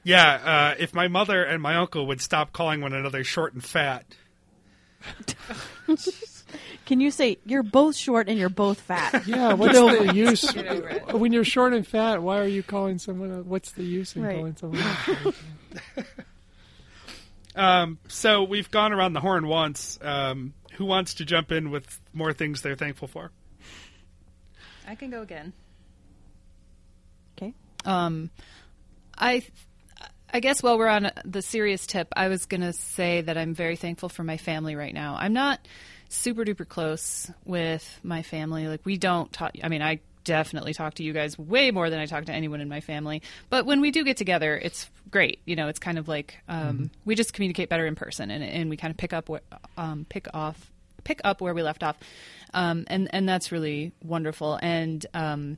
[0.05, 3.63] Yeah, uh, if my mother and my uncle would stop calling one another short and
[3.63, 4.03] fat,
[6.85, 9.25] Can you say you're both short and you're both fat?
[9.25, 11.13] Yeah, what's the use Get over it.
[11.13, 12.21] when you're short and fat?
[12.21, 13.31] Why are you calling someone?
[13.31, 13.45] Else?
[13.45, 14.35] What's the use in Right.
[14.35, 14.81] calling someone?
[14.81, 14.97] Else?
[15.03, 15.35] short and
[15.95, 16.05] fat?
[17.55, 19.99] Um, so we've gone around the horn once.
[20.01, 23.31] Um, who wants to jump in with more things they're thankful for?
[24.87, 25.53] I can go again.
[27.37, 27.53] Okay.
[27.85, 28.29] Um,
[29.17, 29.43] I,
[30.31, 33.75] I guess while we're on the serious tip, I was gonna say that I'm very
[33.75, 35.15] thankful for my family right now.
[35.17, 35.59] I'm not
[36.09, 38.67] super duper close with my family.
[38.67, 39.51] Like we don't talk.
[39.63, 42.61] I mean, I definitely talk to you guys way more than I talk to anyone
[42.61, 43.21] in my family.
[43.49, 45.39] But when we do get together, it's great.
[45.45, 48.69] You know, it's kind of like um, we just communicate better in person, and, and
[48.69, 49.41] we kind of pick up where,
[49.77, 50.71] um, pick off
[51.03, 51.97] pick up where we left off,
[52.53, 54.57] um, and and that's really wonderful.
[54.61, 55.57] And um,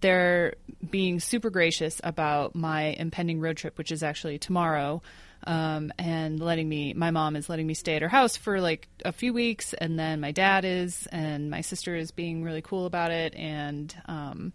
[0.00, 0.54] they're
[0.88, 5.02] being super gracious about my impending road trip, which is actually tomorrow.
[5.44, 8.88] Um, and letting me, my mom is letting me stay at her house for like
[9.04, 12.86] a few weeks, and then my dad is, and my sister is being really cool
[12.86, 13.34] about it.
[13.36, 14.52] And, um,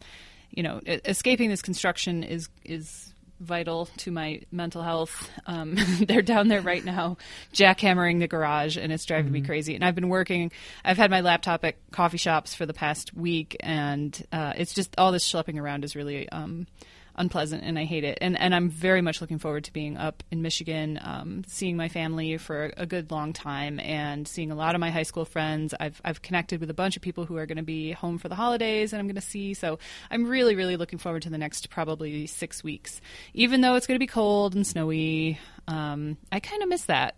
[0.49, 5.29] you know, escaping this construction is, is vital to my mental health.
[5.45, 5.75] Um,
[6.07, 7.17] they're down there right now,
[7.53, 9.75] jackhammering the garage, and it's driving me crazy.
[9.75, 10.51] And I've been working.
[10.85, 14.95] I've had my laptop at coffee shops for the past week, and uh, it's just
[14.97, 16.67] all this schlepping around is really um,
[17.15, 18.17] unpleasant, and I hate it.
[18.21, 21.89] And and I'm very much looking forward to being up in Michigan, um, seeing my
[21.89, 25.73] family for a good long time, and seeing a lot of my high school friends.
[25.79, 28.29] I've I've connected with a bunch of people who are going to be home for
[28.29, 29.53] the holidays, and I'm going to see.
[29.53, 33.01] So I'm really really looking forward to the next probably six weeks,
[33.33, 35.39] even though it's going to be cold and snowy.
[35.67, 37.15] Um, I kind of miss that.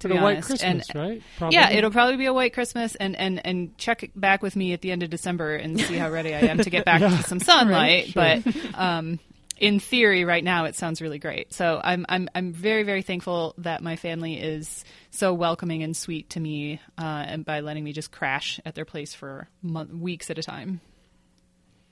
[0.00, 0.42] To But be a white.
[0.42, 1.52] Christmas, and, right?
[1.52, 4.82] Yeah, it'll probably be a white Christmas, and, and, and check back with me at
[4.82, 7.40] the end of December and see how ready I am to get back to some
[7.40, 8.12] sunlight.
[8.14, 8.42] But
[8.74, 9.18] um,
[9.56, 11.52] in theory, right now, it sounds really great.
[11.52, 16.30] So I'm I'm I'm very very thankful that my family is so welcoming and sweet
[16.30, 20.30] to me, uh, and by letting me just crash at their place for month, weeks
[20.30, 20.80] at a time.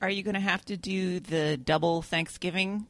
[0.03, 2.87] Are you going to have to do the double Thanksgiving,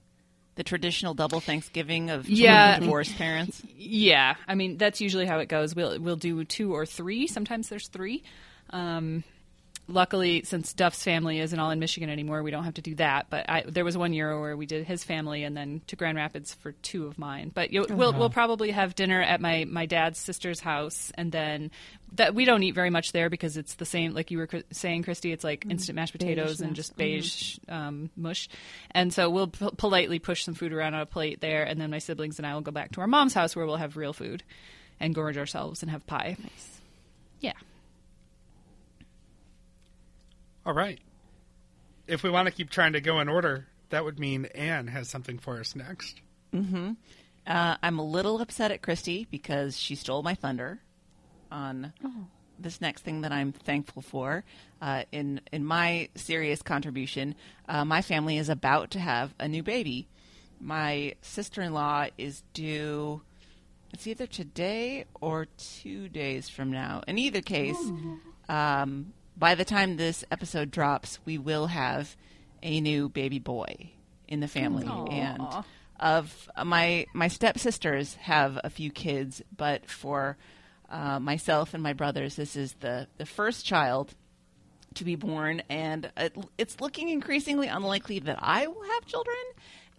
[0.56, 2.80] the traditional double Thanksgiving of Yeah.
[2.80, 3.62] divorced parents?
[3.76, 5.74] Yeah, I mean that's usually how it goes.
[5.76, 7.26] We'll we'll do two or three.
[7.28, 8.24] Sometimes there's three.
[8.70, 9.22] Um,
[9.86, 13.26] luckily, since Duff's family isn't all in Michigan anymore, we don't have to do that.
[13.30, 16.16] But I, there was one year where we did his family and then to Grand
[16.16, 17.50] Rapids for two of mine.
[17.54, 21.70] But you, we'll we'll probably have dinner at my my dad's sister's house, and then
[22.14, 24.14] that we don't eat very much there because it's the same.
[24.14, 26.76] Like you were cr- saying, Christy, it's like instant mashed potatoes and mash.
[26.76, 28.48] just beige um, mush.
[28.92, 31.90] And so we'll p- politely push some food around on a plate there, and then
[31.90, 34.12] my siblings and I will go back to our mom's house where we'll have real
[34.12, 34.42] food
[35.00, 36.36] and gorge ourselves and have pie.
[36.40, 36.80] Nice.
[37.40, 37.52] Yeah.
[40.66, 40.98] All right.
[42.06, 45.08] If we want to keep trying to go in order, that would mean Anne has
[45.08, 46.20] something for us next.
[47.46, 50.80] Uh, I'm a little upset at Christy because she stole my thunder
[51.50, 51.92] on
[52.58, 54.44] this next thing that I'm thankful for.
[54.80, 57.34] Uh, in in my serious contribution,
[57.68, 60.08] uh, my family is about to have a new baby.
[60.60, 63.20] My sister-in-law is due.
[63.92, 67.02] It's either today or two days from now.
[67.06, 67.76] In either case,
[68.48, 72.16] um, by the time this episode drops, we will have
[72.62, 73.90] a new baby boy
[74.28, 75.42] in the family, and
[76.00, 80.36] of uh, my my stepsisters have a few kids, but for
[80.90, 84.14] uh, myself and my brothers, this is the the first child
[84.94, 89.36] to be born, and it, it's looking increasingly unlikely that I will have children.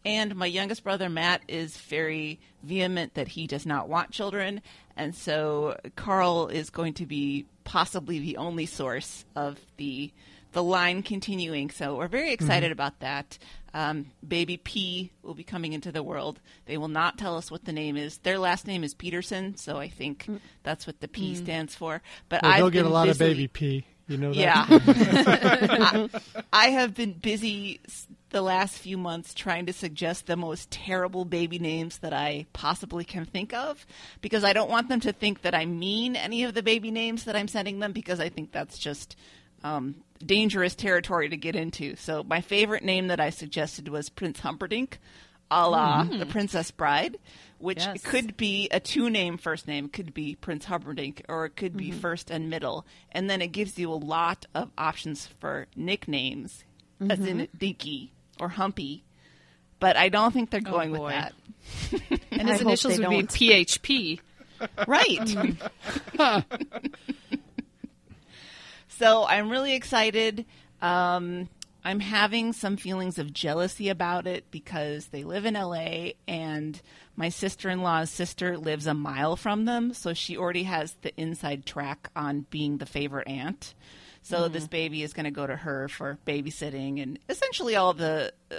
[0.05, 4.61] And my youngest brother Matt is very vehement that he does not want children,
[4.95, 10.11] and so Carl is going to be possibly the only source of the
[10.53, 11.69] the line continuing.
[11.69, 12.45] So we're very mm-hmm.
[12.45, 13.37] excited about that.
[13.73, 16.39] Um, baby P will be coming into the world.
[16.65, 18.19] They will not tell us what the name is.
[18.19, 20.39] Their last name is Peterson, so I think mm.
[20.63, 21.35] that's what the P mm.
[21.35, 22.01] stands for.
[22.29, 23.85] But Well, they'll get a lot of baby P.
[24.07, 24.39] You know that?
[24.39, 24.65] yeah.
[24.87, 26.09] I,
[26.53, 27.81] I have been busy
[28.35, 33.05] the last few months trying to suggest the most terrible baby names that I possibly
[33.05, 33.87] can think of
[34.19, 37.23] because I don't want them to think that I mean any of the baby names
[37.23, 39.15] that I'm sending them because I think that's just
[39.63, 41.95] um, dangerous territory to get into.
[41.95, 44.99] So my favorite name that I suggested was Prince Humperdinck,
[45.49, 46.19] a la hmm.
[46.19, 47.17] the Princess Bride,
[47.57, 48.03] which Yes.
[48.03, 51.77] could be a two name first name, It could be Prince Humperdinck, or it could
[51.77, 51.99] be mm-hmm.
[51.99, 52.85] first and middle.
[53.13, 56.65] And then it gives you a lot of options for nicknames,
[56.99, 57.57] as in mm-hmm.
[57.57, 59.03] Dinky or Humpy.
[59.79, 61.33] But I don't think they're going with that.
[62.31, 63.29] And his initials would be don't.
[63.29, 64.19] PHP.
[64.87, 65.47] Right.
[68.89, 70.45] so I'm really excited.
[70.81, 71.49] Um,
[71.83, 76.81] I'm having some feelings of jealousy about it because they live in LA and
[77.15, 79.93] my sister in law's sister lives a mile from them.
[79.93, 83.75] So she already has the inside track on being the favorite aunt.
[84.25, 88.33] So this baby is going to go to her for babysitting and essentially all the
[88.49, 88.55] uh,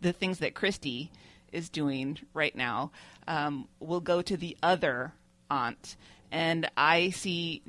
[0.00, 1.12] the things that Christy
[1.52, 2.90] is doing right now
[3.28, 5.12] um, will go to the other
[5.48, 5.96] aunt,
[6.32, 7.62] and I see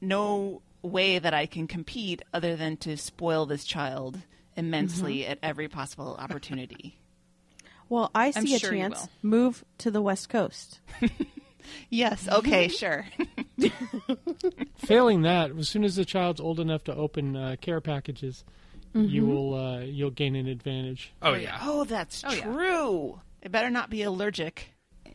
[0.00, 4.18] no way that I can compete other than to spoil this child
[4.56, 6.98] immensely at every possible opportunity.
[7.88, 9.06] Well, I I'm see a sure chance.
[9.20, 10.80] Move to the West Coast.
[11.90, 13.06] yes, okay, sure.
[14.76, 18.44] Failing that, as soon as the child's old enough to open uh, care packages,
[18.94, 21.12] you will uh, you'll gain an advantage.
[21.22, 21.58] Oh yeah.
[21.62, 22.42] oh, that's Oh, yeah.
[22.44, 23.20] true.
[23.44, 24.71] I better not be allergic.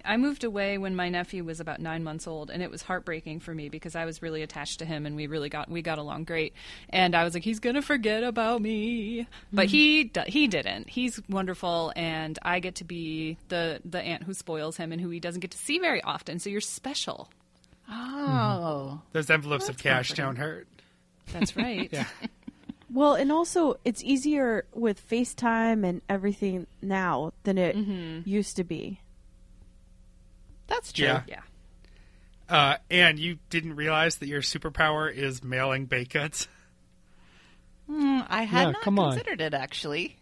[0.08, 3.42] I moved away when my nephew was about nine months old, and it was heartbreaking
[3.42, 5.98] for me because I was really attached to him, and we really got we got
[5.98, 6.54] along great.
[6.90, 9.72] And I was like, he's gonna forget about me, but hmm.
[9.72, 10.90] he he didn't.
[10.90, 15.10] He's wonderful, and I get to be the the aunt who spoils him and who
[15.10, 16.40] he doesn't get to see very often.
[16.40, 17.30] So you're special.
[17.90, 18.90] Oh.
[18.92, 18.98] Hmm.
[19.12, 20.68] Those envelopes of cash don't hurt.
[21.34, 21.90] That's right.
[21.92, 22.06] Yeah.
[22.90, 28.28] Well, and also it's easier with FaceTime and everything now than it mm-hmm.
[28.28, 29.02] used to be.
[30.68, 31.06] That's true.
[31.06, 31.22] Yeah.
[31.28, 31.42] Yeah.
[32.50, 36.48] Uh, and you didn't realize that your superpower is mailing baked goods.
[37.88, 39.12] Hmm, I had Yeah, not come on.
[39.14, 40.18] considered it actually.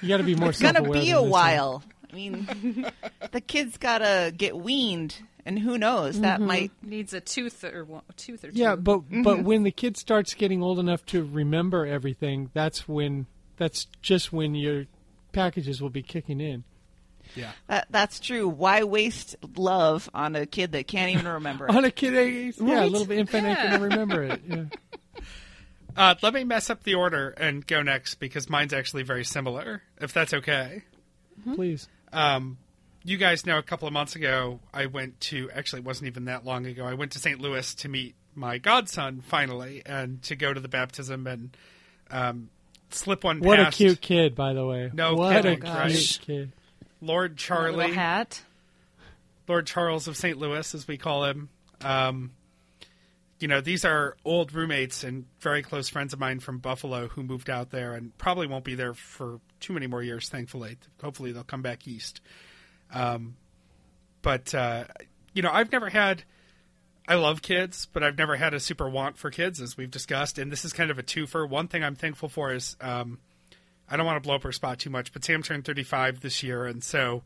[0.00, 1.22] You got to be more It's gonna be a this, huh?
[1.22, 1.82] while.
[2.10, 2.86] I mean,
[3.32, 6.20] the kid's gotta get weaned, and who knows?
[6.20, 6.70] That might.
[6.82, 8.58] Needs a tooth or one, a tooth or two.
[8.58, 13.26] Yeah, but but when the kid starts getting old enough to remember everything, that's when
[13.56, 14.84] that's just when your
[15.32, 16.64] packages will be kicking in.
[17.34, 17.52] Yeah.
[17.68, 18.48] That, that's true.
[18.48, 21.66] Why waste love on a kid that can't even remember?
[21.68, 21.74] it?
[21.74, 22.90] On a kid, age, yeah, a Right?
[22.90, 24.42] little infant ain't gonna remember it.
[24.48, 24.64] Yeah.
[25.94, 29.82] Uh, let me mess up the order and go next because mine's actually very similar,
[30.00, 30.82] if that's okay.
[31.54, 31.86] Please.
[32.14, 32.56] Um,
[33.04, 36.24] you guys know a couple of months ago, I went to, actually, it wasn't even
[36.26, 37.38] that long ago, I went to St.
[37.42, 41.54] Louis to meet my godson finally and to go to the baptism and
[42.10, 42.48] um,
[42.90, 44.90] slip one What a cute kid, by the way.
[44.94, 46.18] No what kidding, a cute right?
[46.22, 46.52] kid.
[47.02, 47.92] Lord Charlie.
[47.92, 48.40] hat.
[49.48, 50.38] Lord Charles of St.
[50.38, 51.48] Louis, as we call him.
[51.82, 52.30] Um,
[53.40, 57.24] you know, these are old roommates and very close friends of mine from Buffalo who
[57.24, 60.78] moved out there and probably won't be there for too many more years, thankfully.
[61.02, 62.20] Hopefully, they'll come back east.
[62.94, 63.34] Um,
[64.22, 64.84] but, uh,
[65.34, 66.22] you know, I've never had.
[67.08, 70.38] I love kids, but I've never had a super want for kids, as we've discussed.
[70.38, 71.48] And this is kind of a twofer.
[71.48, 73.18] One thing I'm thankful for is um,
[73.90, 76.42] I don't want to blow up her spot too much, but Sam turned 35 this
[76.42, 77.22] year, and so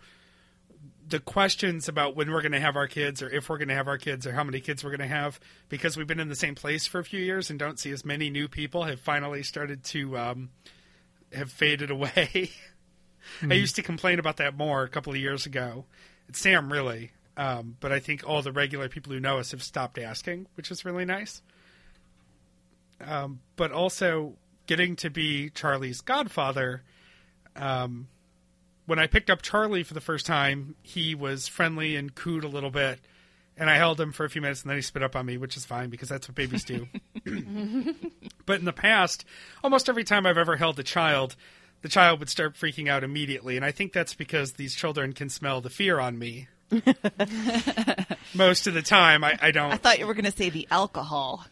[1.09, 3.75] the questions about when we're going to have our kids or if we're going to
[3.75, 5.38] have our kids or how many kids we're going to have
[5.69, 8.05] because we've been in the same place for a few years and don't see as
[8.05, 10.51] many new people have finally started to um,
[11.33, 12.51] have faded away.
[13.42, 15.85] I used to complain about that more a couple of years ago.
[16.29, 19.62] It's Sam really, um, but I think all the regular people who know us have
[19.62, 21.42] stopped asking, which is really nice.
[23.01, 24.35] Um, but also
[24.66, 26.83] getting to be Charlie's godfather.
[27.55, 28.09] Um,
[28.87, 32.48] when I picked up Charlie for the first time, he was friendly and cooed a
[32.48, 33.00] little bit,
[33.57, 35.37] and I held him for a few minutes, and then he spit up on me,
[35.38, 36.87] which is fine because that's what babies do.
[38.46, 39.24] but in the past,
[39.64, 41.35] almost every time I've ever held a child,
[41.83, 45.29] the child would start freaking out immediately, and I think that's because these children can
[45.29, 46.48] smell the fear on me.
[48.35, 49.72] Most of the time, I, I don't.
[49.72, 51.44] I thought you were going to say the alcohol.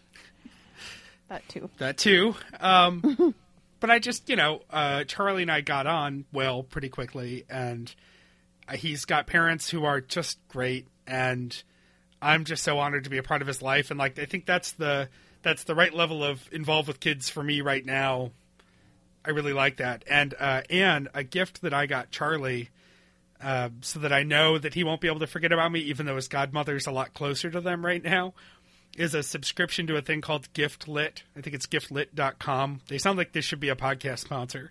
[1.28, 1.70] That too.
[1.78, 2.34] that too.
[2.60, 3.34] Um,
[3.80, 7.92] but I just, you know, uh, Charlie and I got on well pretty quickly, and
[8.72, 11.62] he's got parents who are just great, and
[12.20, 13.90] I'm just so honored to be a part of his life.
[13.90, 15.08] And like, I think that's the
[15.42, 18.30] that's the right level of involved with kids for me right now.
[19.24, 22.70] I really like that, and uh, and a gift that I got Charlie.
[23.42, 26.06] Uh, so that I know that he won't be able to forget about me, even
[26.06, 28.32] though his godmother's a lot closer to them right now
[28.96, 31.22] is a subscription to a thing called Giftlit.
[31.36, 32.80] I think it's giftlit.com.
[32.88, 34.70] They sound like this should be a podcast sponsor.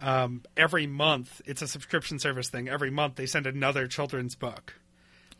[0.00, 2.68] Um, every month, it's a subscription service thing.
[2.68, 4.74] Every month, they send another children's book.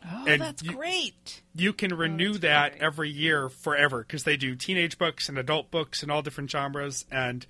[0.05, 1.41] Oh, And that's you- great.
[1.55, 6.01] You can renew that every year forever because they do teenage books and adult books
[6.03, 7.05] and all different genres.
[7.11, 7.45] And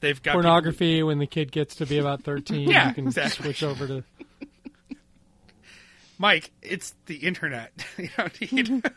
[0.00, 3.06] they've got people- Pornography when the kid gets to be about 13, Yeah, you can
[3.06, 3.44] exactly.
[3.44, 4.04] switch over to
[6.18, 7.72] Mike, it's the internet.
[7.98, 8.84] you don't need.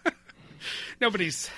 [1.01, 1.49] nobody's.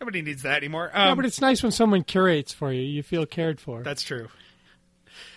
[0.00, 0.90] Nobody needs that anymore.
[0.94, 2.82] Um, No, but it's nice when someone curates for you.
[2.82, 3.82] You feel cared for.
[3.82, 4.28] That's true.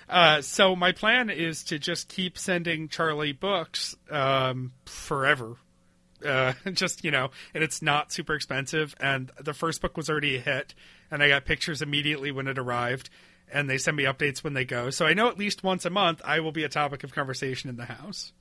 [0.08, 5.56] Uh, so my plan is to just keep sending Charlie books um, forever.
[6.24, 8.94] Uh, just you know, and it's not super expensive.
[9.00, 10.76] And the first book was already a hit,
[11.10, 13.10] and I got pictures immediately when it arrived,
[13.52, 14.90] and they send me updates when they go.
[14.90, 17.70] So I know at least once a month I will be a topic of conversation
[17.70, 18.34] in the house.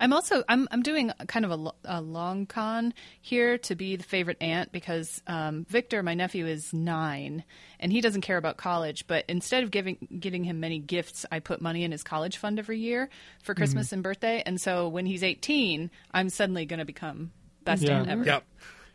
[0.00, 4.02] I'm also I'm I'm doing kind of a, a long con here to be the
[4.02, 7.44] favorite aunt because um, Victor, my nephew, is nine
[7.78, 9.06] and he doesn't care about college.
[9.06, 12.58] But instead of giving getting him many gifts, I put money in his college fund
[12.58, 13.08] every year
[13.42, 14.42] for Christmas and birthday.
[14.44, 17.30] And so when he's 18, I'm suddenly going to become
[17.64, 17.98] Best Yeah.
[18.00, 18.24] aunt ever.
[18.24, 18.44] Yep.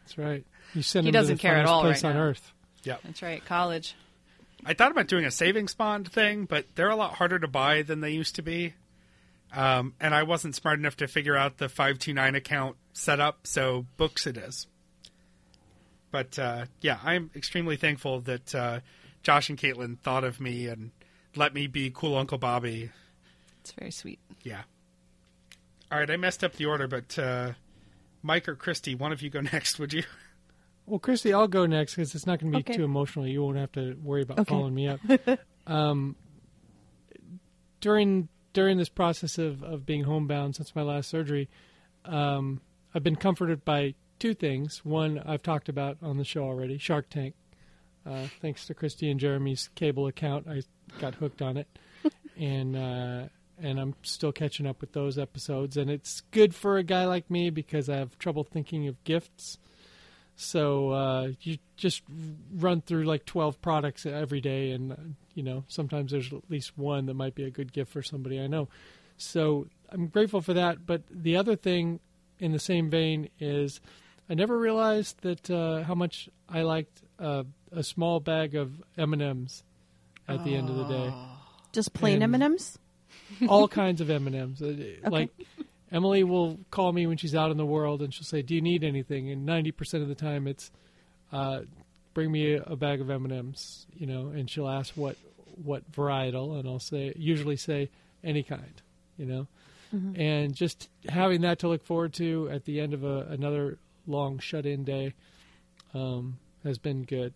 [0.02, 0.46] That's right.
[0.76, 2.22] You send He him doesn't the care at funnest all place right on now.
[2.24, 2.54] earth.
[2.84, 3.00] Yep.
[3.04, 3.44] That's right.
[3.46, 3.96] College.
[4.66, 7.82] I thought about doing a savings bond thing, but they're a lot harder to buy
[7.84, 8.74] than they used to be.
[9.52, 14.28] Um, and I wasn't smart enough to figure out the 529 account setup, so books
[14.28, 14.68] it is.
[16.12, 18.80] But uh, yeah, I'm extremely thankful that uh,
[19.24, 20.92] Josh and Caitlin thought of me and
[21.36, 22.90] let me be cool Uncle Bobby.
[23.62, 24.20] It's very sweet.
[24.44, 24.62] Yeah.
[25.92, 27.54] All right, I messed up the order, but uh,
[28.22, 30.04] Mike or Christy, one of you go next, would you?
[30.86, 32.74] Well, Christy, I'll go next because it's not going to be Okay.
[32.78, 33.28] too emotional.
[33.28, 34.50] You won't have to worry about Okay.
[34.54, 35.00] following me up.
[35.68, 36.16] um,
[37.82, 41.50] during during this process of, of being homebound since my last surgery,
[42.06, 42.62] um,
[42.94, 44.84] I've been comforted by two things.
[44.84, 47.36] One, I've talked about on the show already Shark Tank.
[48.06, 50.64] Uh, thanks to Christy and Jeremy's cable account, I
[51.00, 51.68] got hooked on it.
[52.40, 53.28] and uh,
[53.62, 55.78] and I'm still catching up with those episodes.
[55.78, 59.58] And it's good for a guy like me because I have trouble thinking of gifts.
[60.36, 62.02] So uh, you just
[62.56, 67.06] run through like 12 products every day, and you know sometimes there's at least one
[67.06, 68.68] that might be a good gift for somebody I know.
[69.16, 70.86] So I'm grateful for that.
[70.86, 72.02] But the other thing,
[72.40, 73.80] in the same vein, is
[74.30, 79.14] I never realized that uh, how much I liked uh, a small bag of M
[79.14, 79.64] and M's
[80.28, 81.14] at the end of the day
[81.72, 82.78] Just plain M and M's.
[83.48, 84.62] all kinds of M and M's.
[85.10, 85.32] Like
[85.92, 88.62] Emily will call me when she's out in the world, and she'll say, "Do you
[88.62, 90.70] need anything?" And ninety percent of the time, it's
[91.32, 91.62] uh,
[92.14, 93.88] bring me a, a bag of M and M's.
[93.98, 95.18] You know, and she'll ask what
[95.64, 97.90] what varietal, and I'll say usually say
[98.24, 98.82] any kind.
[99.18, 99.48] You know,
[100.16, 104.40] and just having that to look forward to at the end of a, another long
[104.40, 105.14] shut-in day
[105.94, 107.34] um, has been good.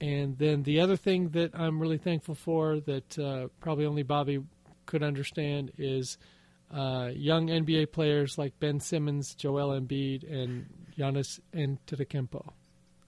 [0.00, 4.42] And then the other thing that I'm really thankful for that uh, probably only Bobby
[4.86, 6.16] could understand is
[6.72, 10.66] uh, young NBA players like Ben Simmons, Joel Embiid, and
[10.96, 12.52] Giannis Antetokounmpo.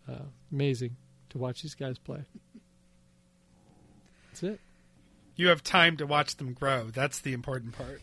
[0.09, 0.97] Uh, amazing
[1.31, 2.25] to watch these guys play.
[4.33, 4.61] That's it.
[5.37, 6.91] You have time to watch them grow.
[6.93, 8.03] That's the important part.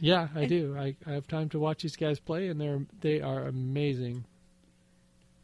[0.00, 0.76] Yeah, I do.
[0.78, 4.24] I, I have time to watch these guys play, and they're they are amazing.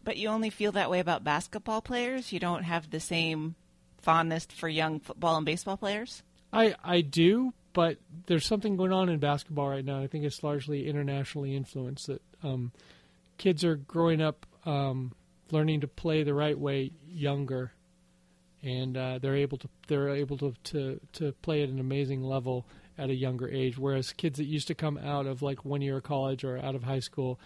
[0.05, 2.33] But you only feel that way about basketball players?
[2.33, 3.55] You don't have the same
[4.01, 6.23] fondness for young football and baseball players?
[6.53, 10.03] I I do, but there's something going on in basketball right now.
[10.03, 12.09] I think it's largely internationally influenced.
[12.09, 12.73] That um,
[13.39, 15.13] kids are growing up um,
[15.51, 17.73] learning to play the right way younger,
[18.63, 22.67] and uh, they're able to they're able to, to to play at an amazing level
[22.99, 23.79] at a younger age.
[23.79, 26.75] Whereas kids that used to come out of like one year of college or out
[26.75, 27.41] of high school,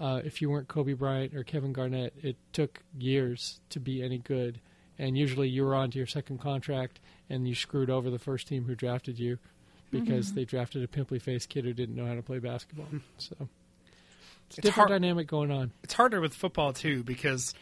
[0.00, 4.18] uh, if you weren't Kobe Bryant or Kevin Garnett, it took years to be any
[4.18, 4.60] good.
[4.98, 8.46] And usually you were on to your second contract and you screwed over the first
[8.46, 9.38] team who drafted you
[9.90, 12.86] because they drafted a pimply faced kid who didn't know how to play basketball.
[13.18, 13.46] So it's a
[14.48, 15.72] It's different hard- dynamic going on.
[15.82, 17.54] It's harder with football too because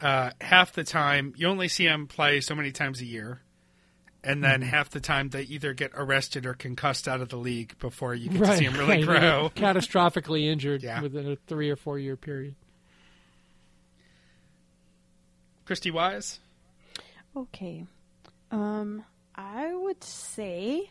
[0.00, 3.40] uh, half the time you only see them play so many times a year,
[4.22, 4.68] and then Mm-hmm.
[4.70, 8.28] half the time they either get arrested or concussed out of the league before you
[8.28, 9.20] get to see them really right.
[9.20, 9.50] Grow.
[9.54, 11.00] get catastrophically injured Yeah.
[11.02, 12.54] within a three or four year period.
[15.64, 16.38] Christy Wise,
[17.36, 17.84] Okay.
[18.50, 20.90] Um, I would say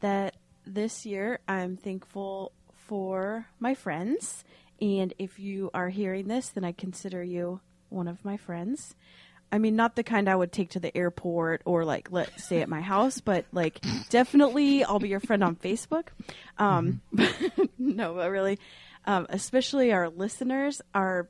[0.00, 2.52] that this year I'm thankful
[2.86, 4.44] for my friends.
[4.80, 8.94] And if you are hearing this, then I consider you one of my friends.
[9.52, 12.62] I mean, not the kind I would take to the airport or like let stay
[12.62, 13.80] at my house, but like
[14.10, 16.08] definitely I'll be your friend on Facebook.
[16.58, 17.00] Um,
[17.78, 18.58] no, but really,
[19.04, 21.28] um, especially our listeners, our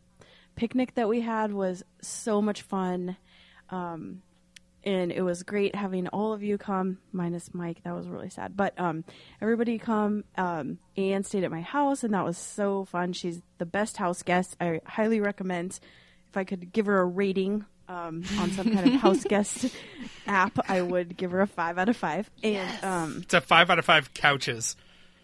[0.54, 3.16] picnic that we had was so much fun.
[3.68, 4.22] Um,
[4.82, 7.82] and it was great having all of you come, minus Mike.
[7.82, 9.04] That was really sad, but um,
[9.42, 10.22] everybody come.
[10.36, 13.12] Um, Anne stayed at my house, and that was so fun.
[13.12, 14.56] She's the best house guest.
[14.60, 15.80] I highly recommend.
[16.36, 19.74] If I could give her a rating um, on some kind of house guest
[20.26, 22.30] app, I would give her a five out of five.
[22.42, 24.76] And um, it's a five out of five couches.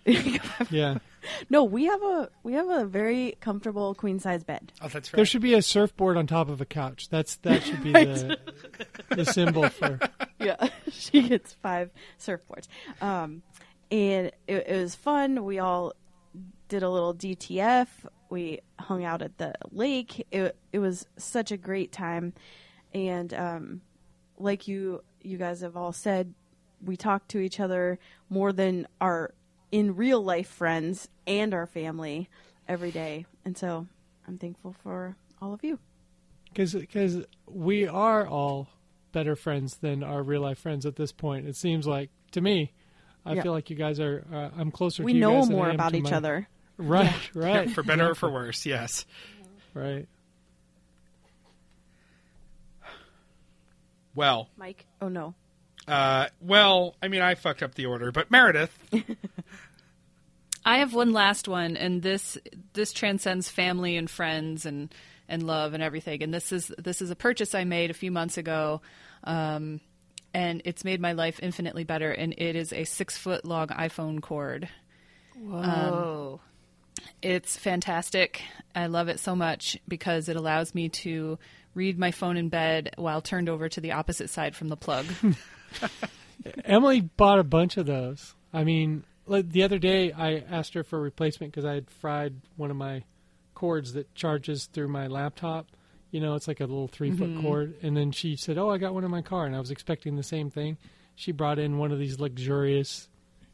[0.71, 0.99] Yeah.
[1.51, 4.73] no, we have a we have a very comfortable queen size bed.
[4.81, 5.17] Oh, that's right.
[5.19, 7.11] There should be a surfboard on top of a couch.
[7.11, 8.39] That's that should be the
[9.11, 10.01] the symbol for
[10.41, 12.69] yeah, she gets five surfboards.
[13.03, 13.43] Um,
[13.91, 15.45] and it, it was fun.
[15.45, 15.93] We all
[16.73, 17.87] did a little DTF.
[18.31, 20.27] We hung out at the lake.
[20.31, 22.33] It it was such a great time,
[22.95, 23.81] and um,
[24.39, 26.33] like you you guys have all said,
[26.83, 27.99] we talked to each other
[28.31, 29.35] more than our
[29.71, 32.31] in real life friends and our family
[32.67, 33.87] every day, and so
[34.27, 35.79] I'm thankful for all of you.
[36.55, 38.69] because we are all
[39.13, 41.47] better friends than our real life friends at this point.
[41.47, 42.73] It seems like to me.
[43.27, 44.25] I feel like you guys are.
[44.33, 45.05] Uh, I'm closer.
[45.05, 46.49] We to you know guys than I more about each my- other.
[46.79, 48.67] Right, right, for better or for worse.
[48.67, 49.05] Yes.
[49.75, 50.07] right.
[54.15, 54.87] Well, Mike.
[55.01, 55.35] Oh no.
[55.89, 58.77] uh, well, I mean, I fucked up the order, but Meredith,
[60.65, 62.37] I have one last one, and this
[62.75, 64.95] this transcends family and friends and
[65.29, 66.23] and love and everything.
[66.23, 68.83] And this is this is a purchase I made a few months ago,
[69.25, 69.81] um,
[70.35, 72.11] and it's made my life infinitely better.
[72.13, 74.69] And it is a six foot long iPhone cord.
[75.39, 76.41] Whoa.
[77.21, 78.43] It's fantastic.
[78.75, 81.39] I love it so much because it allows me to
[81.75, 85.07] read my phone in bed while turned over to the opposite side from the plug.
[86.65, 88.35] Emily bought a bunch of those.
[88.53, 91.91] I mean, like the other day I asked her for a replacement because I had
[91.91, 93.05] fried one of my
[93.55, 95.69] cords that charges through my laptop.
[96.11, 97.43] You know, it's like a little 3 foot mm-hmm.
[97.43, 97.75] cord.
[97.83, 100.17] And then she said, "Oh, I got one in my car," and I was expecting
[100.17, 100.77] the same thing.
[101.15, 103.09] She brought in one of these luxurious,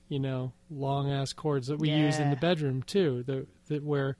[0.09, 3.22] you know, long ass cords that we use in the bedroom too.
[3.26, 4.16] That that where,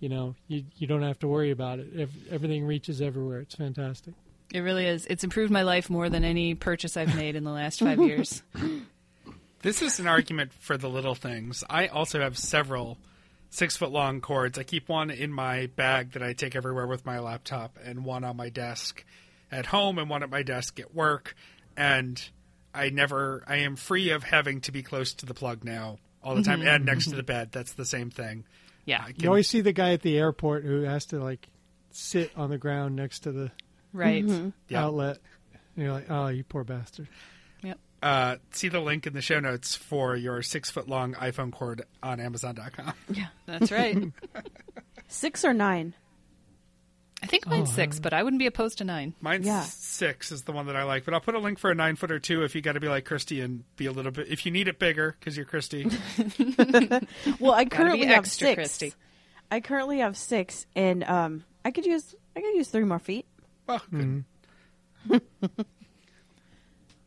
[0.00, 1.88] you know, you you don't have to worry about it.
[1.98, 3.40] Ev- everything reaches everywhere.
[3.40, 4.14] It's fantastic.
[4.52, 5.06] It really is.
[5.06, 8.42] It's improved my life more than any purchase I've made in the last five years.
[9.62, 11.64] this is an argument for the little things.
[11.70, 12.98] I also have several
[13.50, 14.58] six foot long cords.
[14.58, 18.24] I keep one in my bag that I take everywhere with my laptop, and one
[18.24, 19.04] on my desk
[19.50, 21.34] at home, and one at my desk at work.
[21.76, 22.22] And
[22.74, 26.34] I never, I am free of having to be close to the plug now all
[26.34, 26.50] the mm-hmm.
[26.50, 27.16] time, and next to mm-hmm.
[27.18, 27.52] the bed.
[27.52, 28.44] That's the same thing.
[28.84, 31.48] Yeah, I You always see the guy at the airport who has to like
[31.90, 33.50] sit on the ground next to the
[33.92, 34.24] right.
[34.24, 34.50] Mm-hmm.
[34.68, 34.84] Yeah.
[34.84, 35.18] outlet.
[35.76, 37.08] And you're like, oh, you poor bastard.
[37.62, 37.78] Yep.
[38.02, 41.84] uh, see the link in the show notes for your six foot long iPhone cord
[42.02, 42.94] on Amazon.com.
[43.08, 43.96] Yeah, that's right.
[45.08, 45.94] Six or nine?
[47.22, 49.14] I think mine's six, but I wouldn't be opposed to nine.
[49.20, 49.62] Mine's Yeah.
[49.62, 51.94] six is the one that I like, but I'll put a link for a nine
[51.96, 54.26] foot or two if you got to be like Christy and be a little bit.
[54.28, 55.84] If you need it bigger because you're Christy,
[57.38, 58.54] Well, I currently be have six.
[58.54, 58.94] Christy.
[59.50, 63.26] I currently have six, and um, I could use I could use three more feet.
[63.66, 64.24] well, good.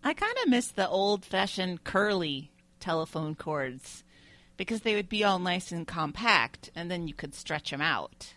[0.04, 4.04] I kind of miss the old fashioned curly telephone cords
[4.58, 8.34] because they would be all nice and compact and then you could stretch them out.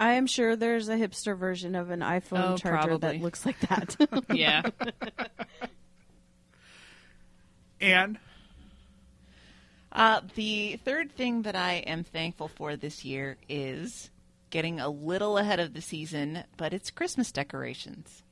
[0.00, 2.98] I am sure there's a hipster version of an iPhone Oh, charger probably.
[3.18, 3.96] that looks like that.
[4.32, 4.62] Yeah.
[7.80, 8.18] and
[9.90, 14.10] Uh, the third thing that I am thankful for this year is
[14.50, 18.22] getting a little ahead of the season, but it's Christmas decorations.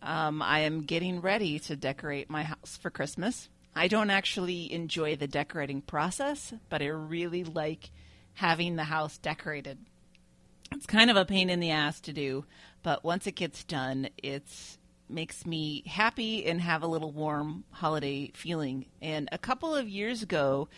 [0.00, 3.48] Um, I am getting ready to decorate my house for Christmas.
[3.74, 7.90] I don't actually enjoy the decorating process, but I really like
[8.34, 9.78] having the house decorated.
[10.72, 12.44] It's kind of a pain in the ass to do,
[12.82, 14.78] but once it gets done, it's
[15.10, 18.86] makes me happy and have a little warm holiday feeling.
[19.00, 20.68] And a couple of years ago,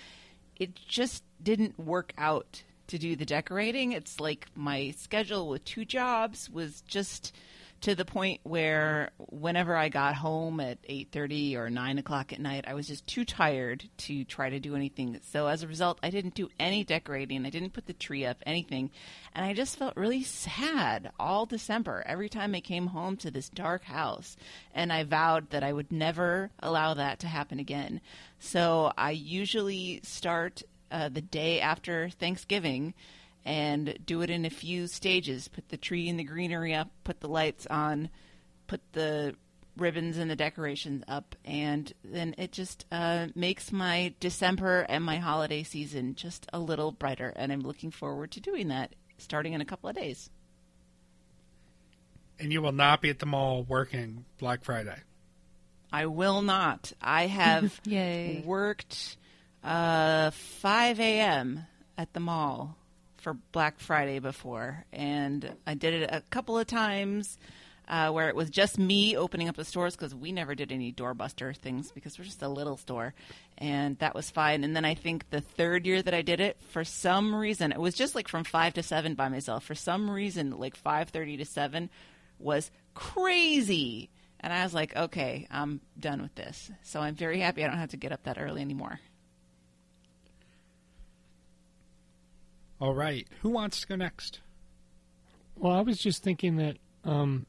[0.57, 3.93] it just didn't work out to do the decorating.
[3.93, 7.34] It's like my schedule with two jobs was just
[7.83, 12.41] to the point where whenever I got home at eight thirty or nine o'clock at
[12.41, 15.18] night, I was just too tired to try to do anything.
[15.33, 17.47] So as a result, I didn't do any decorating.
[17.47, 18.91] I didn't put the tree up, anything,
[19.35, 22.03] and I just felt really sad all December.
[22.07, 24.37] Every time I came home to this dark house,
[24.74, 28.03] and I vowed that I would never allow that to happen again.
[28.39, 32.95] So I usually start uh, the day after Thanksgiving
[33.45, 35.49] and do it in a few stages.
[35.49, 38.11] Put the tree and the greenery up, put the lights on,
[38.66, 39.34] put the
[39.76, 45.16] ribbons and the decorations up, and then it just uh, makes my December and my
[45.16, 47.32] holiday season just a little brighter.
[47.36, 50.30] And I'm looking forward to doing that starting in a couple of days.
[52.38, 54.97] and you will not be at the mall working Black Friday.
[55.93, 56.93] I will not.
[57.01, 57.80] I have
[58.45, 59.16] worked
[59.64, 61.66] uh, 5 a.m.
[61.99, 62.76] at the mall
[63.20, 67.38] for Black Friday before, and I did it a couple of times
[67.88, 70.92] uh, where it was just me opening up the stores because we never did any
[70.92, 73.14] doorbuster things because we're just a little store,
[73.58, 74.64] and that was fine.
[74.64, 77.80] And then I think the third year that I did it, for some reason, it
[77.80, 79.64] was just like from five to seven by myself.
[79.64, 81.90] For some reason, like five thirty to seven
[82.38, 84.10] was crazy.
[84.42, 86.70] And I was like, okay, I'm done with this.
[86.82, 88.98] So I'm very happy I don't have to get up that early anymore.
[92.81, 94.41] All right, who wants to go next?
[95.57, 97.45] Well, I was just thinking that um,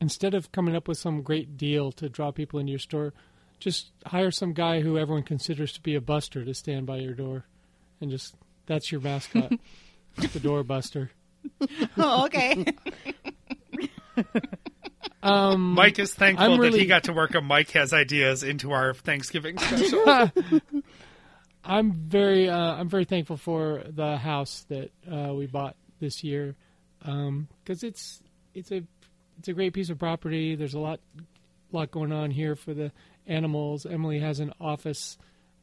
[0.00, 3.12] instead of coming up with some great deal to draw people into your store,
[3.58, 7.14] just hire some guy who everyone considers to be a buster to stand by your
[7.14, 7.46] door,
[8.00, 8.36] and just
[8.66, 9.52] that's your mascot,
[10.16, 11.10] the door buster.
[11.96, 12.64] oh, okay.
[15.20, 18.70] Um, Mike is thankful I'm that he got to work on Mike has ideas into
[18.70, 20.30] our Thanksgiving special.
[21.64, 26.54] I'm very uh, I'm very thankful for the house that uh, we bought this year
[27.00, 28.22] because it's
[28.54, 28.82] it's a
[29.38, 30.54] it's a great piece of property.
[30.54, 31.00] There's a lot
[31.72, 32.92] lot going on here for the
[33.26, 33.86] animals.
[33.86, 35.18] Emily has an office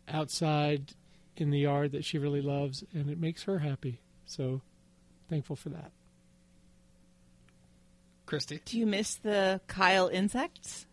[0.07, 0.93] outside
[1.37, 3.99] in the yard that she really loves, and it makes her happy.
[4.25, 4.61] So
[5.29, 5.91] thankful for that.
[8.25, 8.61] Christy.
[8.65, 10.87] Do you miss the Kyle insects?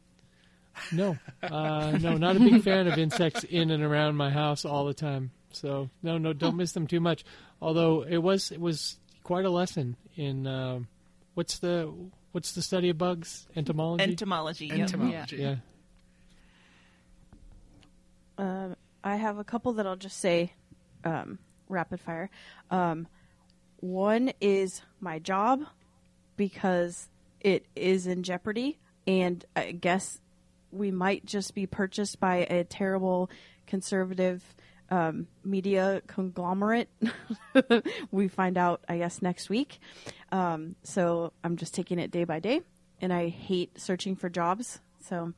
[0.91, 4.85] No, uh, no, not a big fan of insects in and around my house all
[4.87, 5.31] the time.
[5.53, 7.25] So no, no, don't miss them too much.
[7.61, 10.89] Although it was it was quite a lesson in um,
[11.35, 11.93] what's the
[12.33, 14.05] what's the study of bugs entomology.
[14.05, 14.67] Entomology.
[14.67, 14.79] yep.
[14.81, 15.37] Entomology.
[15.37, 15.57] yeah,
[18.39, 20.53] Uh, I have a couple that I'll just say
[21.05, 22.31] um, rapid fire.
[22.71, 23.07] Um,
[23.81, 25.65] one is my job
[26.37, 27.09] because
[27.41, 30.21] it is in jeopardy, and I guess
[30.73, 33.31] we might just be purchased by a terrible
[33.67, 34.43] conservative
[34.91, 36.89] um, media conglomerate.
[38.11, 39.79] we find out, I guess, next week.
[40.31, 42.63] Um, so I'm just taking it day by day,
[43.01, 44.81] and I hate searching for jobs.
[45.09, 45.33] So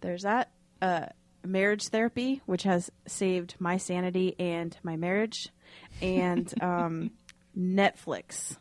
[0.00, 0.50] there's that.
[0.82, 1.06] Uh,
[1.44, 5.48] marriage therapy, which has saved my sanity and my marriage,
[6.02, 7.10] and um,
[7.56, 8.56] Netflix,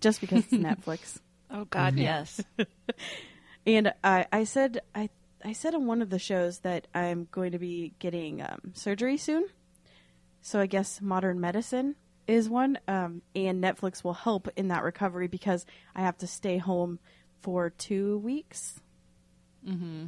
[0.00, 1.18] just because it's Netflix.
[1.50, 2.40] Oh God, yes.
[3.66, 5.08] And I, I said I
[5.44, 9.16] I said on one of the shows that I'm going to be getting um, surgery
[9.16, 9.46] soon.
[10.40, 11.96] So I guess modern medicine
[12.26, 16.56] is one, um, and Netflix will help in that recovery because I have to stay
[16.58, 16.98] home
[17.42, 18.80] for two weeks.
[19.66, 20.06] Mm-hmm.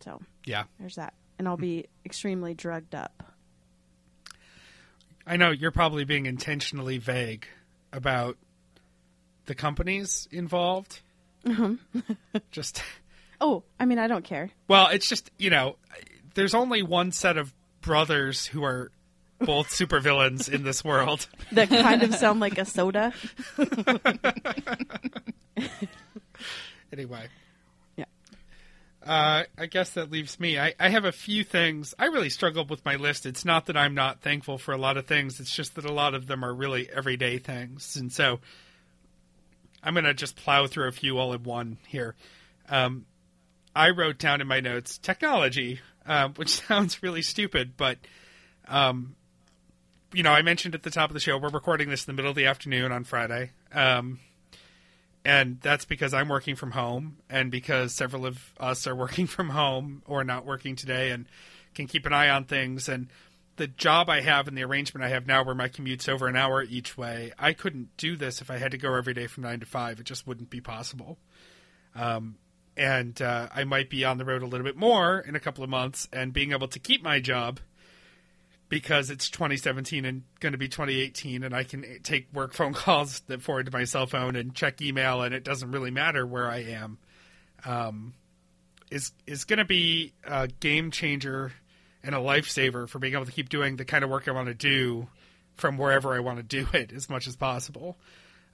[0.00, 0.64] So Yeah.
[0.78, 3.32] there's that, and I'll be extremely drugged up.
[5.26, 7.46] I know you're probably being intentionally vague
[7.92, 8.36] about
[9.46, 11.00] the companies involved.
[12.50, 12.82] just
[13.40, 14.50] Oh, I mean, I don't care.
[14.68, 15.76] well, it's just you know,
[16.34, 18.90] there's only one set of brothers who are
[19.38, 21.28] both supervillains in this world.
[21.52, 23.12] That kind of sound like a soda.
[26.92, 27.26] Anyway,
[27.96, 28.04] Yeah.
[29.04, 30.58] uh, I guess that leaves me.
[30.58, 31.94] I, I have a few things.
[31.98, 33.26] I really struggled with my list.
[33.26, 35.40] It's not that I'm not thankful for a lot of things.
[35.40, 38.38] It's just that a lot of them are really everyday things, and so
[39.86, 42.16] I'm going to just plow through a few all in one here.
[42.68, 43.06] Um,
[43.74, 47.98] I wrote down in my notes technology, um, which sounds really stupid, but
[48.66, 49.14] um,
[50.12, 52.16] you know, I mentioned at the top of the show we're recording this in the
[52.16, 53.52] middle of the afternoon on Friday.
[53.72, 54.18] Um,
[55.24, 59.50] and that's because I'm working from home, and because several of us are working from
[59.50, 61.26] home or not working today, and
[61.74, 62.88] can keep an eye on things.
[62.88, 63.08] And
[63.56, 66.36] the job I have and the arrangement I have now, where my commute's over an
[66.36, 69.44] hour each way, I couldn't do this if I had to go every day from
[69.44, 70.00] nine to five.
[70.00, 71.18] It just wouldn't be possible.
[71.94, 72.36] Um,
[72.76, 75.64] and uh, I might be on the road a little bit more in a couple
[75.64, 77.60] of months, and being able to keep my job
[78.68, 83.20] because it's 2017 and going to be 2018 and I can take work phone calls
[83.28, 86.48] that forward to my cell phone and check email and it doesn't really matter where
[86.48, 86.98] I am
[87.64, 88.14] um,
[88.90, 91.52] is is going to be a game changer
[92.06, 94.46] and a lifesaver for being able to keep doing the kind of work I want
[94.46, 95.08] to do
[95.56, 97.98] from wherever I want to do it as much as possible.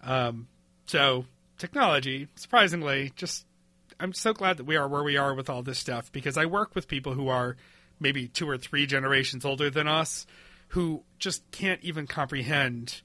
[0.03, 0.49] Um,
[0.87, 1.27] so
[1.59, 3.47] technology, surprisingly, just
[4.01, 6.47] I'm so glad that we are where we are with all this stuff because I
[6.47, 7.57] work with people who are
[8.01, 10.27] maybe two or three generations older than us
[10.69, 13.03] who just can't even comprehend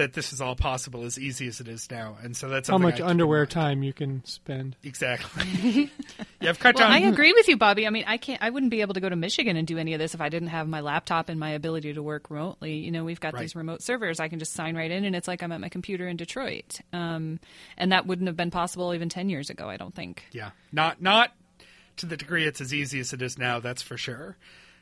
[0.00, 2.16] that this is all possible as easy as it is now.
[2.22, 4.74] And so that's how something I much underwear time you can spend.
[4.82, 5.90] Exactly.
[6.40, 6.92] yeah, I've cut Well, down.
[6.92, 7.86] I agree with you, Bobby.
[7.86, 8.42] I mean, I can't.
[8.42, 10.28] I wouldn't be able to go to Michigan and do any of this if I
[10.28, 12.74] didn't have my laptop and my ability to work remotely.
[12.74, 13.40] You know, we've got Right.
[13.42, 14.18] these remote servers.
[14.20, 16.80] I can just sign right in, and it's like I'm at my computer in Detroit.
[16.92, 17.38] Um,
[17.76, 19.68] and that wouldn't have been possible even ten years ago.
[19.68, 20.24] I don't think.
[20.32, 21.32] Yeah, not not
[21.98, 23.60] to the degree it's as easy as it is now.
[23.60, 24.36] That's for sure.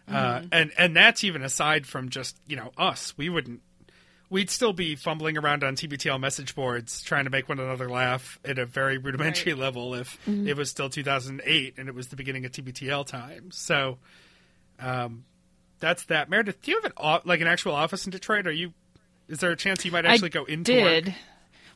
[0.08, 0.46] Uh, Mm-hmm.
[0.52, 3.12] and and that's even aside from just you know us.
[3.18, 3.60] We wouldn't.
[4.30, 8.38] We'd still be fumbling around on TBTL message boards trying to make one another laugh
[8.44, 10.46] at a very rudimentary level if Mm-hmm.
[10.48, 13.50] it was still 2008 and it was the beginning of TBTL time.
[13.50, 13.98] So,
[14.80, 15.24] um,
[15.80, 16.28] that's that.
[16.28, 18.46] Meredith, do you have an like an actual office in Detroit?
[18.46, 18.72] Are you?
[19.28, 21.06] Is there a chance you might actually I go into did.
[21.06, 21.14] work?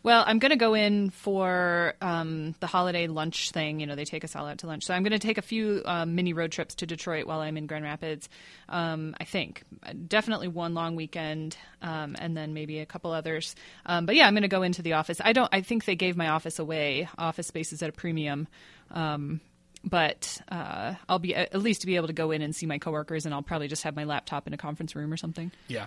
[0.05, 3.78] Well, I'm going to go in for um, the holiday lunch thing.
[3.78, 4.84] You know, they take us all out to lunch.
[4.84, 7.57] So I'm going to take a few um, mini road trips to Detroit while I'm
[7.57, 8.28] in Grand Rapids.
[8.68, 9.62] Um, I think
[10.09, 13.55] definitely one long weekend, um, and then maybe a couple others.
[13.86, 15.20] Um, but yeah, I'm going to go into the office.
[15.24, 15.48] I don't.
[15.53, 17.09] I think they gave my office away.
[17.16, 18.48] Office space is at a premium.
[18.90, 19.40] Um,
[19.84, 23.24] but uh, I'll be at least be able to go in and see my coworkers,
[23.24, 25.50] and I'll probably just have my laptop in a conference room or something.
[25.68, 25.86] Yeah.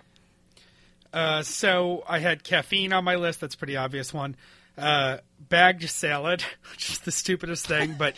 [1.16, 3.40] Uh, so I had caffeine on my list.
[3.40, 4.36] That's pretty obvious one.
[4.78, 8.14] Uh, bagged salad, which is the stupidest thing, but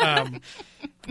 [0.00, 0.40] um,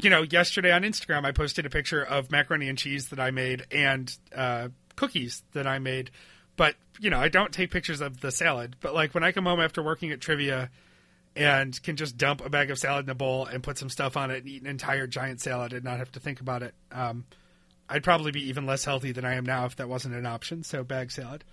[0.02, 3.32] you know, yesterday on Instagram, I posted a picture of macaroni and cheese that I
[3.32, 6.12] made and uh, cookies that I made.
[6.56, 8.78] But you know, I don't take pictures of the salad.
[8.80, 10.70] But like when I come home after working at trivia
[11.36, 14.16] and can just dump a bag of salad in a bowl and put some stuff
[14.16, 16.74] on it and eat an entire giant salad and not have to think about it.
[16.94, 17.26] Um,
[17.90, 20.64] I'd probably be even less healthy than I am now if that wasn't an option.
[20.64, 21.44] So bag salad.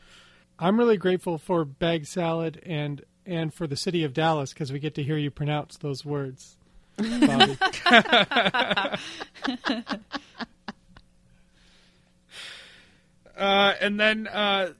[0.58, 4.78] I'm really grateful for bag salad and and for the city of Dallas because we
[4.78, 6.56] get to hear you pronounce those words.
[6.96, 7.56] Bobby.
[13.36, 14.70] Uh, and then uh,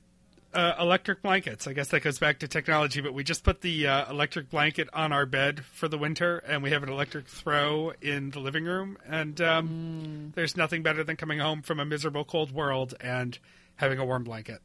[0.55, 1.66] uh, electric blankets.
[1.66, 4.88] I guess that goes back to technology, but we just put the uh, electric blanket
[4.92, 8.64] on our bed for the winter, and we have an electric throw in the living
[8.64, 8.96] room.
[9.07, 13.38] And um, there's nothing better than coming home from a miserable cold world and
[13.76, 14.61] having a warm blanket.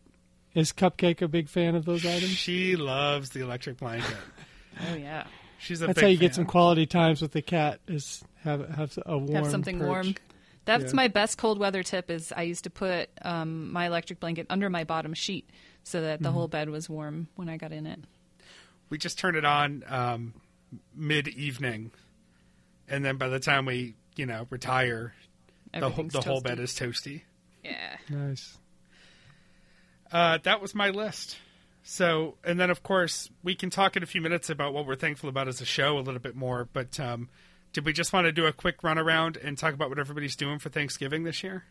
[0.54, 2.32] Is Cupcake a big fan of those items?
[2.32, 4.16] She loves the electric blanket.
[4.92, 5.26] Oh yeah.
[5.58, 7.82] She's a That's big how you get some quality times with the cat.
[7.90, 9.88] Is have have a warm have something perch.
[9.88, 10.16] warm.
[10.64, 10.92] That's Yeah.
[10.94, 12.10] my best cold weather tip.
[12.10, 15.50] Is I used to put um, my electric blanket under my bottom sheet
[15.84, 18.00] so that the whole bed was warm when I got in it.
[18.90, 20.34] we just turn it on um,
[20.96, 21.92] mid evening,
[22.88, 25.14] and then by the time we you know retire,
[25.74, 27.22] the whole, Everything's the whole bed is toasty.
[27.64, 27.98] Yeah.
[28.10, 28.58] Nice.
[30.12, 31.38] Uh, that was my list.
[31.84, 34.96] So, and then of course we can talk in a few minutes about what we're
[34.96, 36.68] thankful about as a show a little bit more.
[36.72, 37.30] But um,
[37.74, 40.36] did we just want to do a quick run around and talk about what everybody's
[40.36, 41.66] doing for Thanksgiving this year?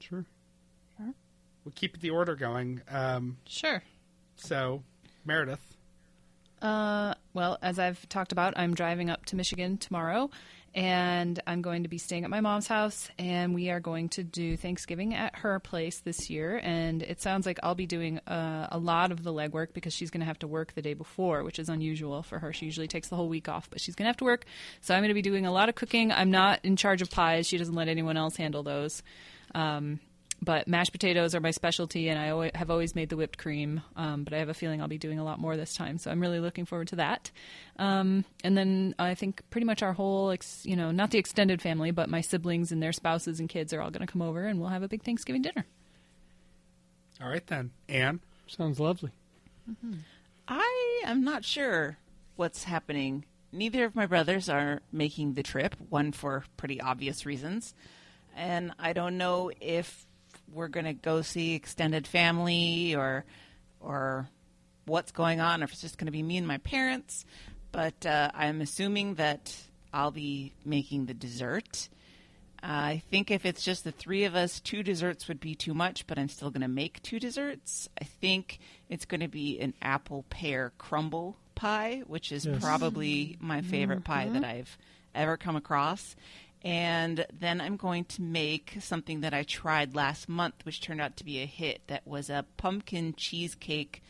[0.00, 0.24] Sure.
[1.64, 2.82] We'll keep the order going.
[2.90, 3.82] Um, Sure.
[4.36, 4.82] so,
[5.24, 5.60] Meredith,
[6.60, 10.30] Uh, well, as I've talked about, I'm driving up to Michigan tomorrow,
[10.74, 14.22] and I'm going to be staying at my mom's house, and we are going to
[14.22, 16.60] do Thanksgiving at her place this year.
[16.62, 20.10] And it sounds like I'll be doing uh, a lot of the legwork because she's
[20.10, 22.52] going to have to work the day before, which is unusual for her.
[22.52, 24.44] She usually takes the whole week off, but she's going to have to work.
[24.82, 26.10] So I'm going to be doing a lot of cooking.
[26.12, 27.46] I'm not in charge of pies.
[27.48, 29.02] She doesn't let anyone else handle those.
[29.54, 29.98] Um,
[30.42, 33.80] but mashed potatoes are my specialty, and I always, have always made the whipped cream.
[33.94, 36.10] Um, but I have a feeling I'll be doing a lot more this time, so
[36.10, 37.30] I'm really looking forward to that.
[37.78, 41.62] Um, and then I think pretty much our whole, ex, you know, not the extended
[41.62, 44.44] family, but my siblings and their spouses and kids are all going to come over,
[44.44, 45.64] and we'll have a big Thanksgiving dinner.
[47.22, 48.20] all right then, Anne.
[48.48, 49.12] Sounds lovely.
[50.48, 51.98] I am not sure
[52.34, 53.24] what's happening.
[53.52, 57.74] Neither of my brothers are making the trip, one for pretty obvious reasons.
[58.34, 60.06] And I don't know if
[60.52, 63.24] we're going to go see extended family or
[63.80, 64.28] or
[64.86, 67.24] what's going on, or if it's just going to be me and my parents.
[67.72, 69.54] But uh, I'm assuming that
[69.92, 71.88] I'll be making the dessert.
[72.62, 76.06] I think if it's just the three of us, two desserts would be too much,
[76.06, 77.88] but I'm still going to make two desserts.
[78.00, 82.62] I think it's going to be an apple pear crumble pie, which is Yes.
[82.62, 84.78] probably my favorite pie that I've
[85.12, 86.14] ever come across.
[86.64, 91.16] And then I'm going to make something that I tried last month, which turned out
[91.16, 91.80] to be a hit.
[91.88, 94.02] That was a pumpkin cheesecake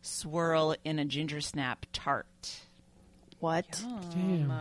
[0.00, 2.62] swirl in a ginger snap tart.
[3.38, 3.84] What?
[4.10, 4.52] Damn.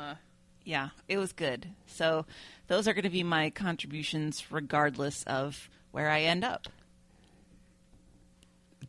[0.64, 1.68] Yeah, it was good.
[1.88, 2.26] So
[2.68, 6.68] those are going to be my contributions regardless of where I end up.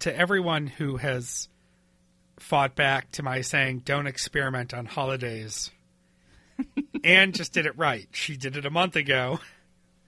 [0.00, 1.48] To everyone who has
[2.38, 5.70] fought back to my saying don't experiment on holidays,
[7.04, 8.06] Anne just did it right.
[8.12, 9.40] She did it a month ago,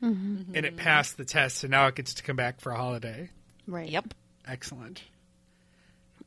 [0.02, 0.54] mm-hmm.
[0.54, 3.30] and it passed the test, and now it gets to come back for a holiday.
[3.66, 3.88] Right.
[3.88, 4.14] Yep.
[4.46, 5.02] Excellent.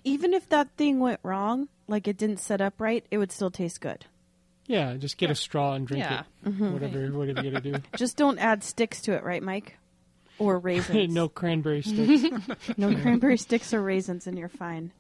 [0.04, 3.52] Even if that thing went wrong, like it didn't set up right, it would still
[3.52, 4.06] taste good.
[4.68, 6.24] Yeah, just get a straw and drink Yeah.
[6.46, 6.50] it.
[6.52, 7.80] Whatever, whatever you got to do.
[7.96, 9.78] Just don't add sticks to it, right, Mike?
[10.40, 11.14] Or raisins.
[11.14, 12.36] no cranberry sticks.
[12.78, 14.92] no cranberry sticks or raisins, and you're fine.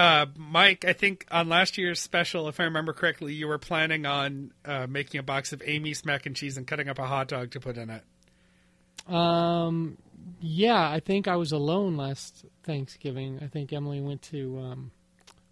[0.00, 4.06] Uh, Mike, I think on last year's special, if I remember correctly, you were planning
[4.06, 7.28] on uh, making a box of Amy's mac and cheese and cutting up a hot
[7.28, 9.12] dog to put in it.
[9.12, 9.98] Um,
[10.40, 13.40] yeah, I think I was alone last Thanksgiving.
[13.42, 14.90] I think Emily went to um,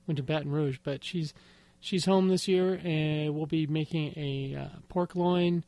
[0.06, 1.34] went to Baton Rouge, but she's
[1.78, 5.62] she's home this year, and we'll be making a uh, pork loin,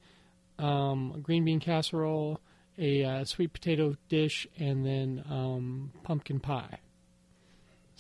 [0.59, 2.41] um, a green bean casserole,
[2.79, 6.79] a uh, sweet potato dish, and then um, pumpkin pie.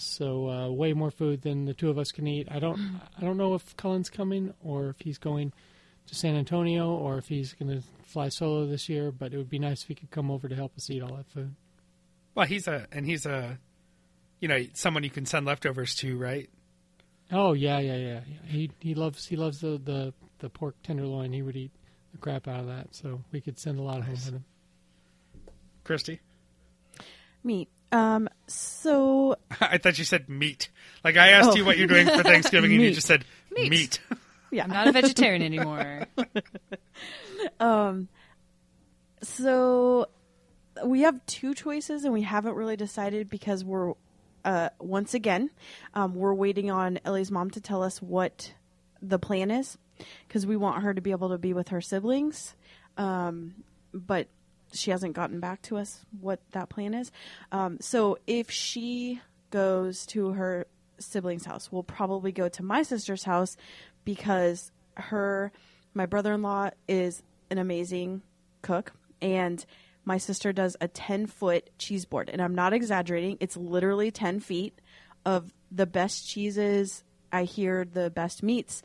[0.03, 2.49] So uh, way more food than the two of us can eat.
[2.51, 5.53] I don't I don't know if Cullen's coming or if he's going
[6.07, 9.51] to San Antonio or if he's going to fly solo this year, but it would
[9.51, 11.55] be nice if he could come over to help us eat all that food.
[12.35, 13.59] Well, he's a and he's a,
[14.41, 16.49] you know, someone you can send leftovers to, right?
[17.33, 18.21] Oh yeah, yeah, yeah.
[18.27, 18.47] yeah.
[18.47, 21.33] He he loves he loves the, the, the pork tenderloin.
[21.33, 21.73] He would eat
[22.13, 24.45] the crap out of that, so we could send a lot of home with him.
[25.85, 26.21] Christy,
[27.43, 27.69] Meat.
[27.93, 28.29] Um.
[28.47, 30.69] So I thought you said meat.
[31.05, 31.55] Like I asked Oh.
[31.57, 33.71] you what you're doing for Thanksgiving, and you just said Meat.
[33.71, 34.01] meat.
[34.53, 34.65] Yeah.
[34.65, 36.07] I'm not a vegetarian anymore.
[37.61, 38.09] Um,
[39.23, 40.09] so
[40.85, 43.93] we have two choices, and we haven't really decided because we're
[44.45, 45.51] uh, once again
[45.95, 48.53] um, we're waiting on Ellie's mom to tell us what
[49.03, 49.79] the plan is
[50.27, 52.55] because we want her to be able to be with her siblings,
[52.97, 53.55] um,
[53.95, 54.27] but
[54.73, 57.11] she hasn't gotten back to us what that plan is.
[57.53, 60.67] Um, so if she goes to her
[60.99, 63.57] siblings' house, we'll probably go to my sister's house
[64.05, 65.53] because her
[65.95, 68.23] my brother-in-law is an amazing
[68.63, 69.65] cook and
[70.05, 72.31] my sister does a 10 foot cheese board.
[72.31, 73.37] And i'm not exaggerating.
[73.41, 74.81] It's literally 10 feet
[75.25, 77.05] of the best cheeses.
[77.33, 78.83] I hear the best meats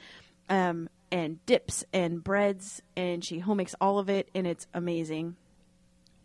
[0.49, 5.35] um, and dips and breads and she home makes all of it and it's amazing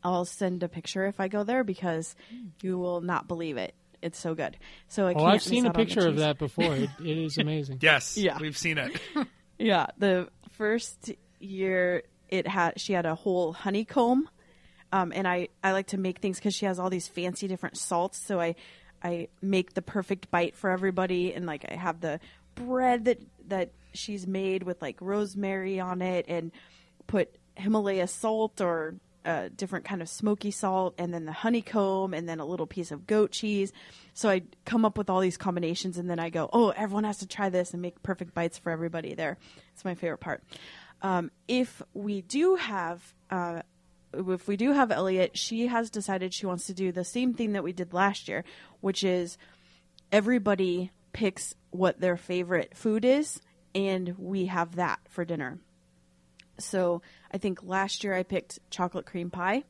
[0.05, 2.15] i'll send a picture if i go there because
[2.63, 4.57] you will not believe it it's so good
[4.89, 6.75] so I Oh, can't I've seen a out on the picture of that before.
[6.75, 7.79] It, it is amazing.
[7.83, 8.39] Yes, Yeah.
[8.41, 8.99] we've seen it.
[9.59, 14.27] Yeah, the first year it had she had a whole honeycomb,
[14.91, 17.77] um, and I I like to make things because she has all these fancy different
[17.77, 18.17] salts.
[18.25, 18.55] So I
[19.03, 22.21] I make the perfect bite for everybody, and like I have the
[22.55, 26.53] bread that that she's made with like rosemary on it, and
[27.07, 28.95] put Himalaya salt or
[29.25, 32.91] a different kind of smoky salt, and then the honeycomb, and then a little piece
[32.91, 33.73] of goat cheese.
[34.15, 37.19] So I come up with all these combinations, and then I go, oh, everyone has
[37.19, 39.15] to try this and make perfect bites for everybody.
[39.15, 39.39] There,
[39.73, 40.43] it's my favorite part.
[41.03, 43.63] Um, if we do have, uh,
[44.13, 47.53] if we do have Elliot, she has decided she wants to do the same thing
[47.53, 48.45] that we did last year,
[48.81, 49.39] which is
[50.13, 53.41] everybody picks what their favorite food is,
[53.75, 55.59] and we have that for dinner.
[56.59, 57.03] So
[57.33, 59.65] I think last year I picked chocolate cream pie.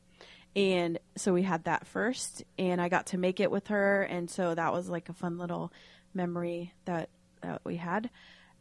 [0.55, 4.01] And so we had that first, and I got to make it with her.
[4.01, 5.71] And so that was like a fun little
[6.13, 7.09] memory that,
[7.41, 8.09] that we had.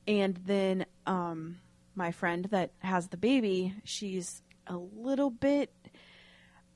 [0.06, 1.58] And then um,
[1.96, 5.72] my friend that has the baby, she's a little bit,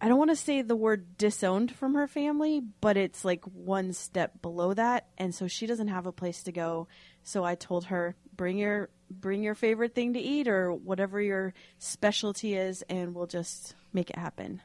[0.01, 3.93] I don't want to say the word disowned from her family, but it's like one
[3.93, 5.07] step below that.
[5.17, 6.89] And so she doesn't have a place to go.
[7.23, 8.91] So I told her, bring your
[9.21, 14.11] bring your favorite thing to eat or whatever your specialty is and we'll just make
[14.11, 14.61] it happen.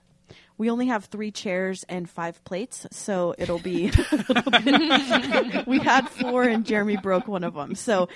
[0.57, 3.91] We only have three chairs and five plates, so it'll be.
[3.91, 8.09] bit- we had four, and Jeremy broke one of them, so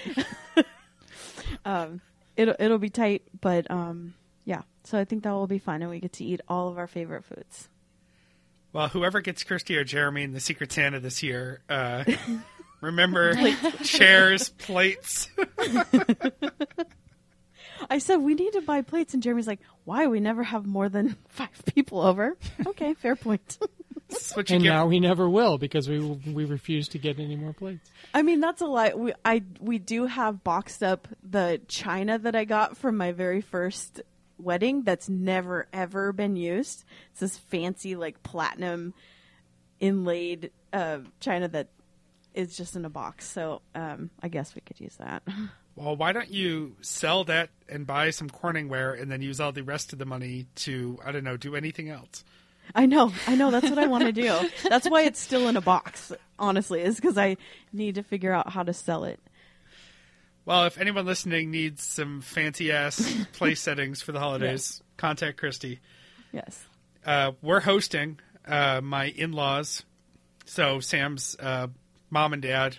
[1.66, 2.02] um,
[2.36, 3.24] it'll it'll be tight.
[3.40, 4.14] But um,
[4.44, 6.78] yeah, so I think that will be fun, and we get to eat all of
[6.78, 7.70] our favorite foods.
[8.74, 12.04] Well, whoever gets Christy or Jeremy in the Secret Santa this year, uh,
[12.84, 13.34] remember
[13.84, 15.30] chairs, plates.
[17.90, 20.08] I said we need to buy plates, and Jeremy's like, "Why?
[20.08, 23.58] We never have more than five people over." okay, fair point.
[24.10, 24.70] This what you And get.
[24.70, 27.90] now we never will because we we refuse to get any more plates.
[28.14, 28.94] I mean, that's a lie.
[28.94, 33.42] We I we do have boxed up the china that I got from my very
[33.42, 34.02] first
[34.38, 34.84] wedding.
[34.84, 36.86] That's never ever been used.
[37.12, 38.94] It's this fancy like platinum
[39.80, 41.68] inlaid uh, china that
[42.34, 43.28] is just in a box.
[43.30, 45.24] So um, I guess we could use that.
[45.76, 49.64] Well, why don't you sell that and buy some Corningware and then use all the
[49.64, 52.24] rest of the money to, I don't know, do anything else?
[52.76, 53.52] I know, I know.
[53.52, 54.50] That's what I want to do.
[54.70, 56.12] That's why it's still in a box.
[56.38, 57.38] Honestly, is because I
[57.72, 59.20] need to figure out how to sell it.
[60.46, 65.80] Well, if anyone listening needs some fancy ass place settings for the holidays, contact Christy.
[66.32, 66.66] Yes.
[67.06, 69.84] Uh, we're hosting uh, my in laws,
[70.46, 71.68] so Sam's uh,
[72.14, 72.78] mom and dad,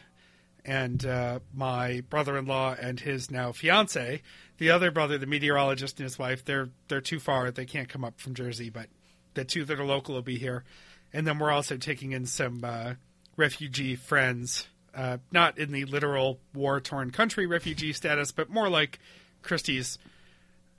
[0.64, 4.22] and uh, my brother in law and his now fiance.
[4.56, 7.50] The other brother, the meteorologist and his wife, they're they're too far.
[7.50, 8.86] They can't come up from Jersey, but
[9.34, 10.64] the two that are local will be here.
[11.12, 12.94] And then we're also taking in some uh,
[13.36, 18.98] refugee friends, uh, not in the literal war torn country refugee status, but more like
[19.42, 19.98] Christy's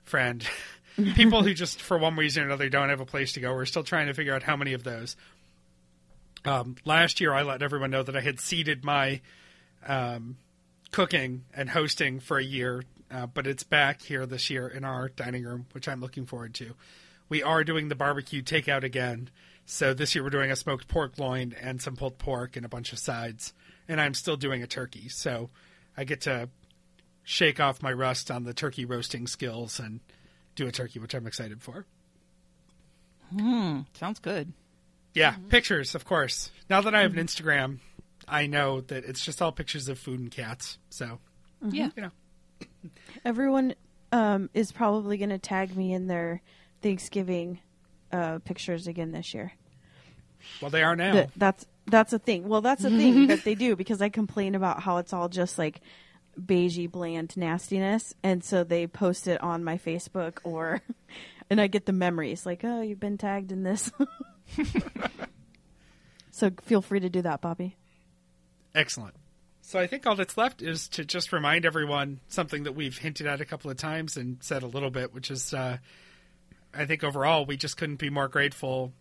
[0.04, 0.46] friend.
[1.14, 3.52] People who just, for one reason or another, don't have a place to go.
[3.52, 5.14] We're still trying to figure out how many of those.
[6.46, 9.20] Um, last year, I let everyone know that I had ceded my
[9.86, 10.36] um,
[10.92, 15.08] cooking and hosting for a year, uh, but it's back here this year in our
[15.08, 16.74] dining room, which I'm looking forward to.
[17.28, 19.30] We are doing the barbecue takeout again.
[19.64, 22.68] So this year we're doing a smoked pork loin and some pulled pork and a
[22.68, 23.52] bunch of sides.
[23.88, 25.08] And I'm still doing a turkey.
[25.08, 25.50] So
[25.96, 26.48] I get to
[27.24, 29.98] shake off my rust on the turkey roasting skills and
[30.54, 31.84] do a turkey, which I'm excited for.
[33.32, 34.52] Hmm, sounds good.
[35.16, 36.50] Yeah, pictures, of course.
[36.68, 37.78] Now that I have an Instagram,
[38.28, 40.78] I know that it's just all pictures of food and cats.
[40.90, 41.18] So,
[41.66, 41.88] Yeah.
[41.96, 42.10] you know,
[43.24, 43.74] Everyone
[44.12, 46.42] um, is probably going to tag me in their
[46.82, 47.60] Thanksgiving
[48.12, 49.52] uh, pictures again this year.
[50.60, 51.12] well, they are now.
[51.14, 52.48] That- that's that's a thing.
[52.48, 55.56] Well, that's a thing that they do because I complain about how it's all just
[55.58, 55.80] like
[56.40, 60.82] beigey bland nastiness, and so they post it on my Facebook or,
[61.50, 63.90] and I get the memories like, oh, you've been tagged in this.
[66.30, 67.76] so feel free to do that, Bobby.
[68.74, 69.14] Excellent.
[69.62, 73.26] So I think all that's left is to just remind everyone something that we've hinted
[73.26, 75.78] at a couple of times and said a little bit, which is uh,
[76.72, 78.92] I think overall we just couldn't be more grateful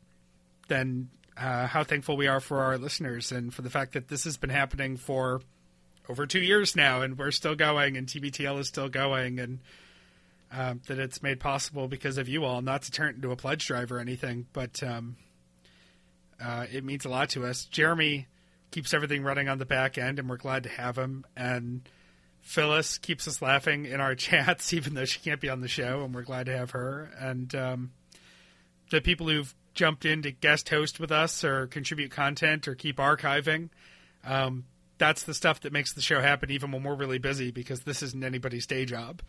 [0.68, 4.24] than uh, how thankful we are for our listeners and for the fact that this
[4.24, 5.41] has been happening for
[6.08, 9.60] over two years now and we're still going and TBTL is still going and
[10.52, 13.36] um, that it's made possible because of you all, not to turn it into a
[13.36, 15.18] pledge drive or anything, but um,
[16.44, 17.66] uh, it means a lot to us.
[17.66, 18.28] Jeremy
[18.72, 21.26] keeps everything running on the back end, and we're glad to have him.
[21.36, 21.88] And
[22.42, 26.04] Phyllis keeps us laughing in our chats, even though she can't be on the show,
[26.04, 27.12] and we're glad to have her.
[27.20, 27.92] And um,
[28.92, 32.98] the people who've jumped in to guest host with us or contribute content or keep
[32.98, 33.70] archiving.
[34.26, 34.66] Um,
[34.98, 38.02] that's the stuff that makes the show happen even when we're really busy because this
[38.02, 39.22] isn't anybody's day job.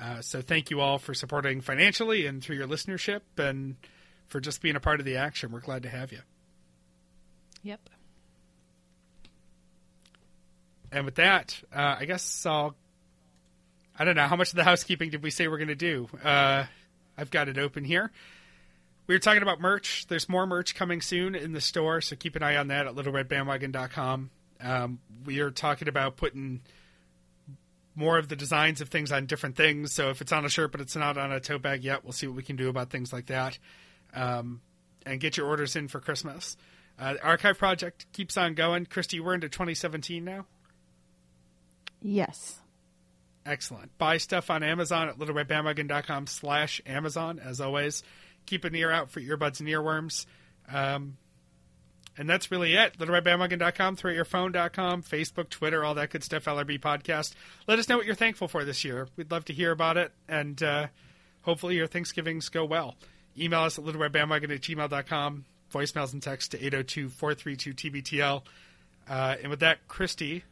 [0.00, 3.76] Uh, so thank you all for supporting financially and through your listenership and
[4.28, 5.50] for just being a part of the action.
[5.50, 6.20] We're glad to have you.
[7.68, 7.90] Yep.
[10.90, 12.74] And with that, uh, I guess I'll.
[13.98, 16.08] I don't know how much of the housekeeping did we say we're going to do.
[16.24, 16.64] Uh,
[17.18, 18.10] I've got it open here.
[19.06, 20.06] We were talking about merch.
[20.08, 22.94] There's more merch coming soon in the store, so keep an eye on that at
[22.94, 24.30] littleredbandwagon.com.
[24.62, 26.60] Um, we are talking about putting
[27.94, 29.92] more of the designs of things on different things.
[29.92, 32.12] So if it's on a shirt but it's not on a tote bag yet, we'll
[32.12, 33.58] see what we can do about things like that.
[34.14, 34.62] Um,
[35.04, 36.56] and get your orders in for Christmas.
[36.98, 38.86] Uh, the archive project keeps on going.
[38.86, 40.46] Christy, we're into 2017 now.
[42.02, 42.58] Yes.
[43.46, 43.96] Excellent.
[43.98, 47.40] Buy stuff on Amazon at littleredbandwagon.com slash Amazon.
[47.42, 48.02] As always,
[48.46, 50.26] keep an ear out for earbuds and earworms.
[50.70, 51.16] Um,
[52.18, 52.98] and that's really it.
[52.98, 57.34] LittleRedBandwagon.com, throughoutyourphone.com, Facebook, Twitter, all that good stuff, LRB Podcast.
[57.68, 59.08] Let us know what you're thankful for this year.
[59.16, 60.88] We'd love to hear about it, and uh,
[61.42, 62.96] hopefully your Thanksgivings go well.
[63.38, 68.42] Email us at littleredbandwagon at gmail.com, voicemails and text to 802-432-TBTL.
[69.08, 70.44] Uh, and with that, Christy,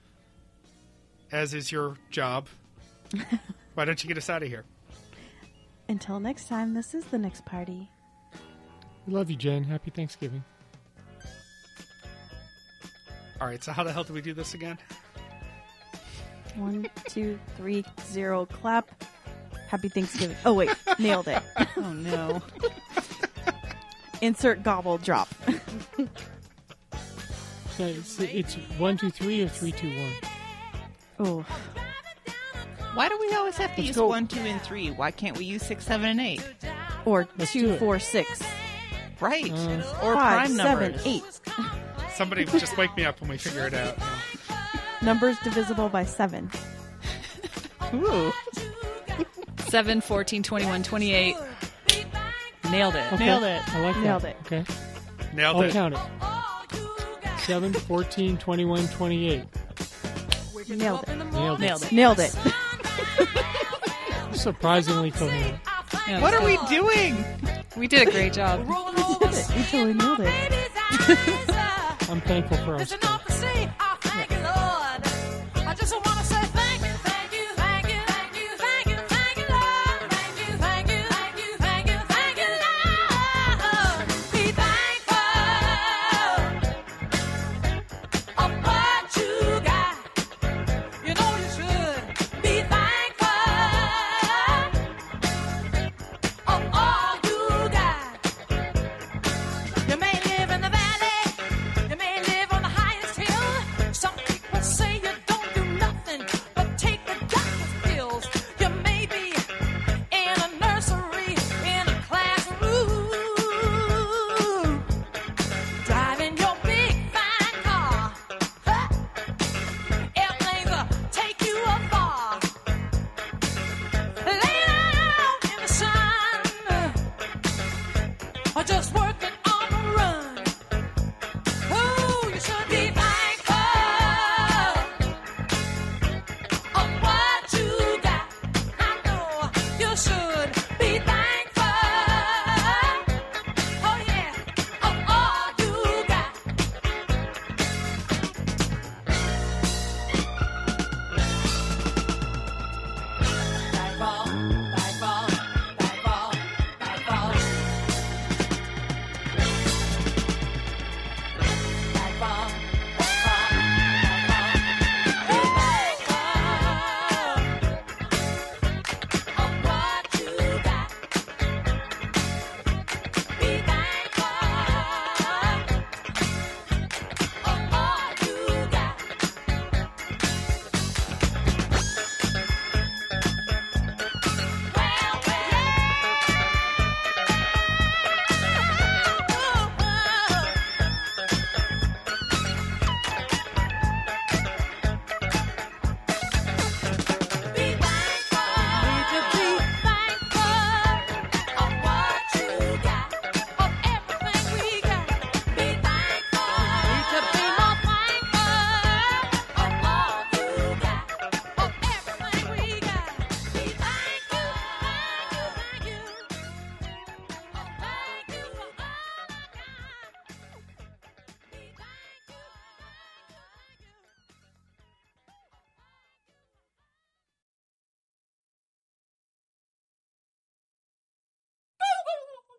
[1.32, 2.48] as is your job,
[3.74, 4.64] why don't you get us out of here?
[5.88, 7.88] Until next time, this is the next party.
[9.06, 9.62] We love you, Jen.
[9.64, 10.42] Happy Thanksgiving.
[13.40, 14.78] All right, so how the hell do we do this again?
[16.56, 19.04] One, two, three, zero, clap.
[19.68, 20.36] Happy Thanksgiving.
[20.44, 21.42] Oh, wait, nailed it.
[21.78, 22.42] Oh no.
[24.20, 25.28] Insert gobble drop.
[27.78, 30.12] Yeah, it's, it's one, two, three, or three, two, one.
[31.18, 31.46] Oh,
[32.94, 34.06] Why do we always have to Let's use go.
[34.06, 34.90] one, two, and three?
[34.90, 36.42] Why can't we use six, seven, and eight?
[37.04, 37.78] or Let's do two, it.
[37.78, 38.42] four, six,
[39.20, 39.52] Right.
[39.52, 41.02] Uh, or five, prime seven, numbers.
[41.06, 41.40] eight.
[42.14, 43.98] Somebody just wake me up when we figure it out.
[45.02, 46.50] Numbers divisible by seven.
[47.92, 48.32] Ooh.
[49.68, 51.36] 7, 14, 21, 28.
[52.70, 53.12] Nailed it.
[53.12, 53.24] Okay.
[53.26, 53.74] Nailed it.
[53.74, 54.30] I like Nailed that.
[54.30, 54.36] it.
[54.46, 54.64] Okay.
[55.34, 55.72] Nailed I'll it.
[55.72, 56.00] count it.
[57.40, 59.44] 7, 14, 21, 28.
[60.68, 61.16] Nailed it.
[61.32, 61.62] Nailed it.
[61.62, 61.92] Nailed it.
[61.92, 62.36] Nailed it.
[64.36, 65.58] Surprisingly coherent.
[66.08, 67.24] Yeah, What so- are we doing?
[67.76, 68.60] We did a great job.
[68.68, 70.32] you totally nailed it.
[72.08, 73.25] I'm thankful for our There's stuff.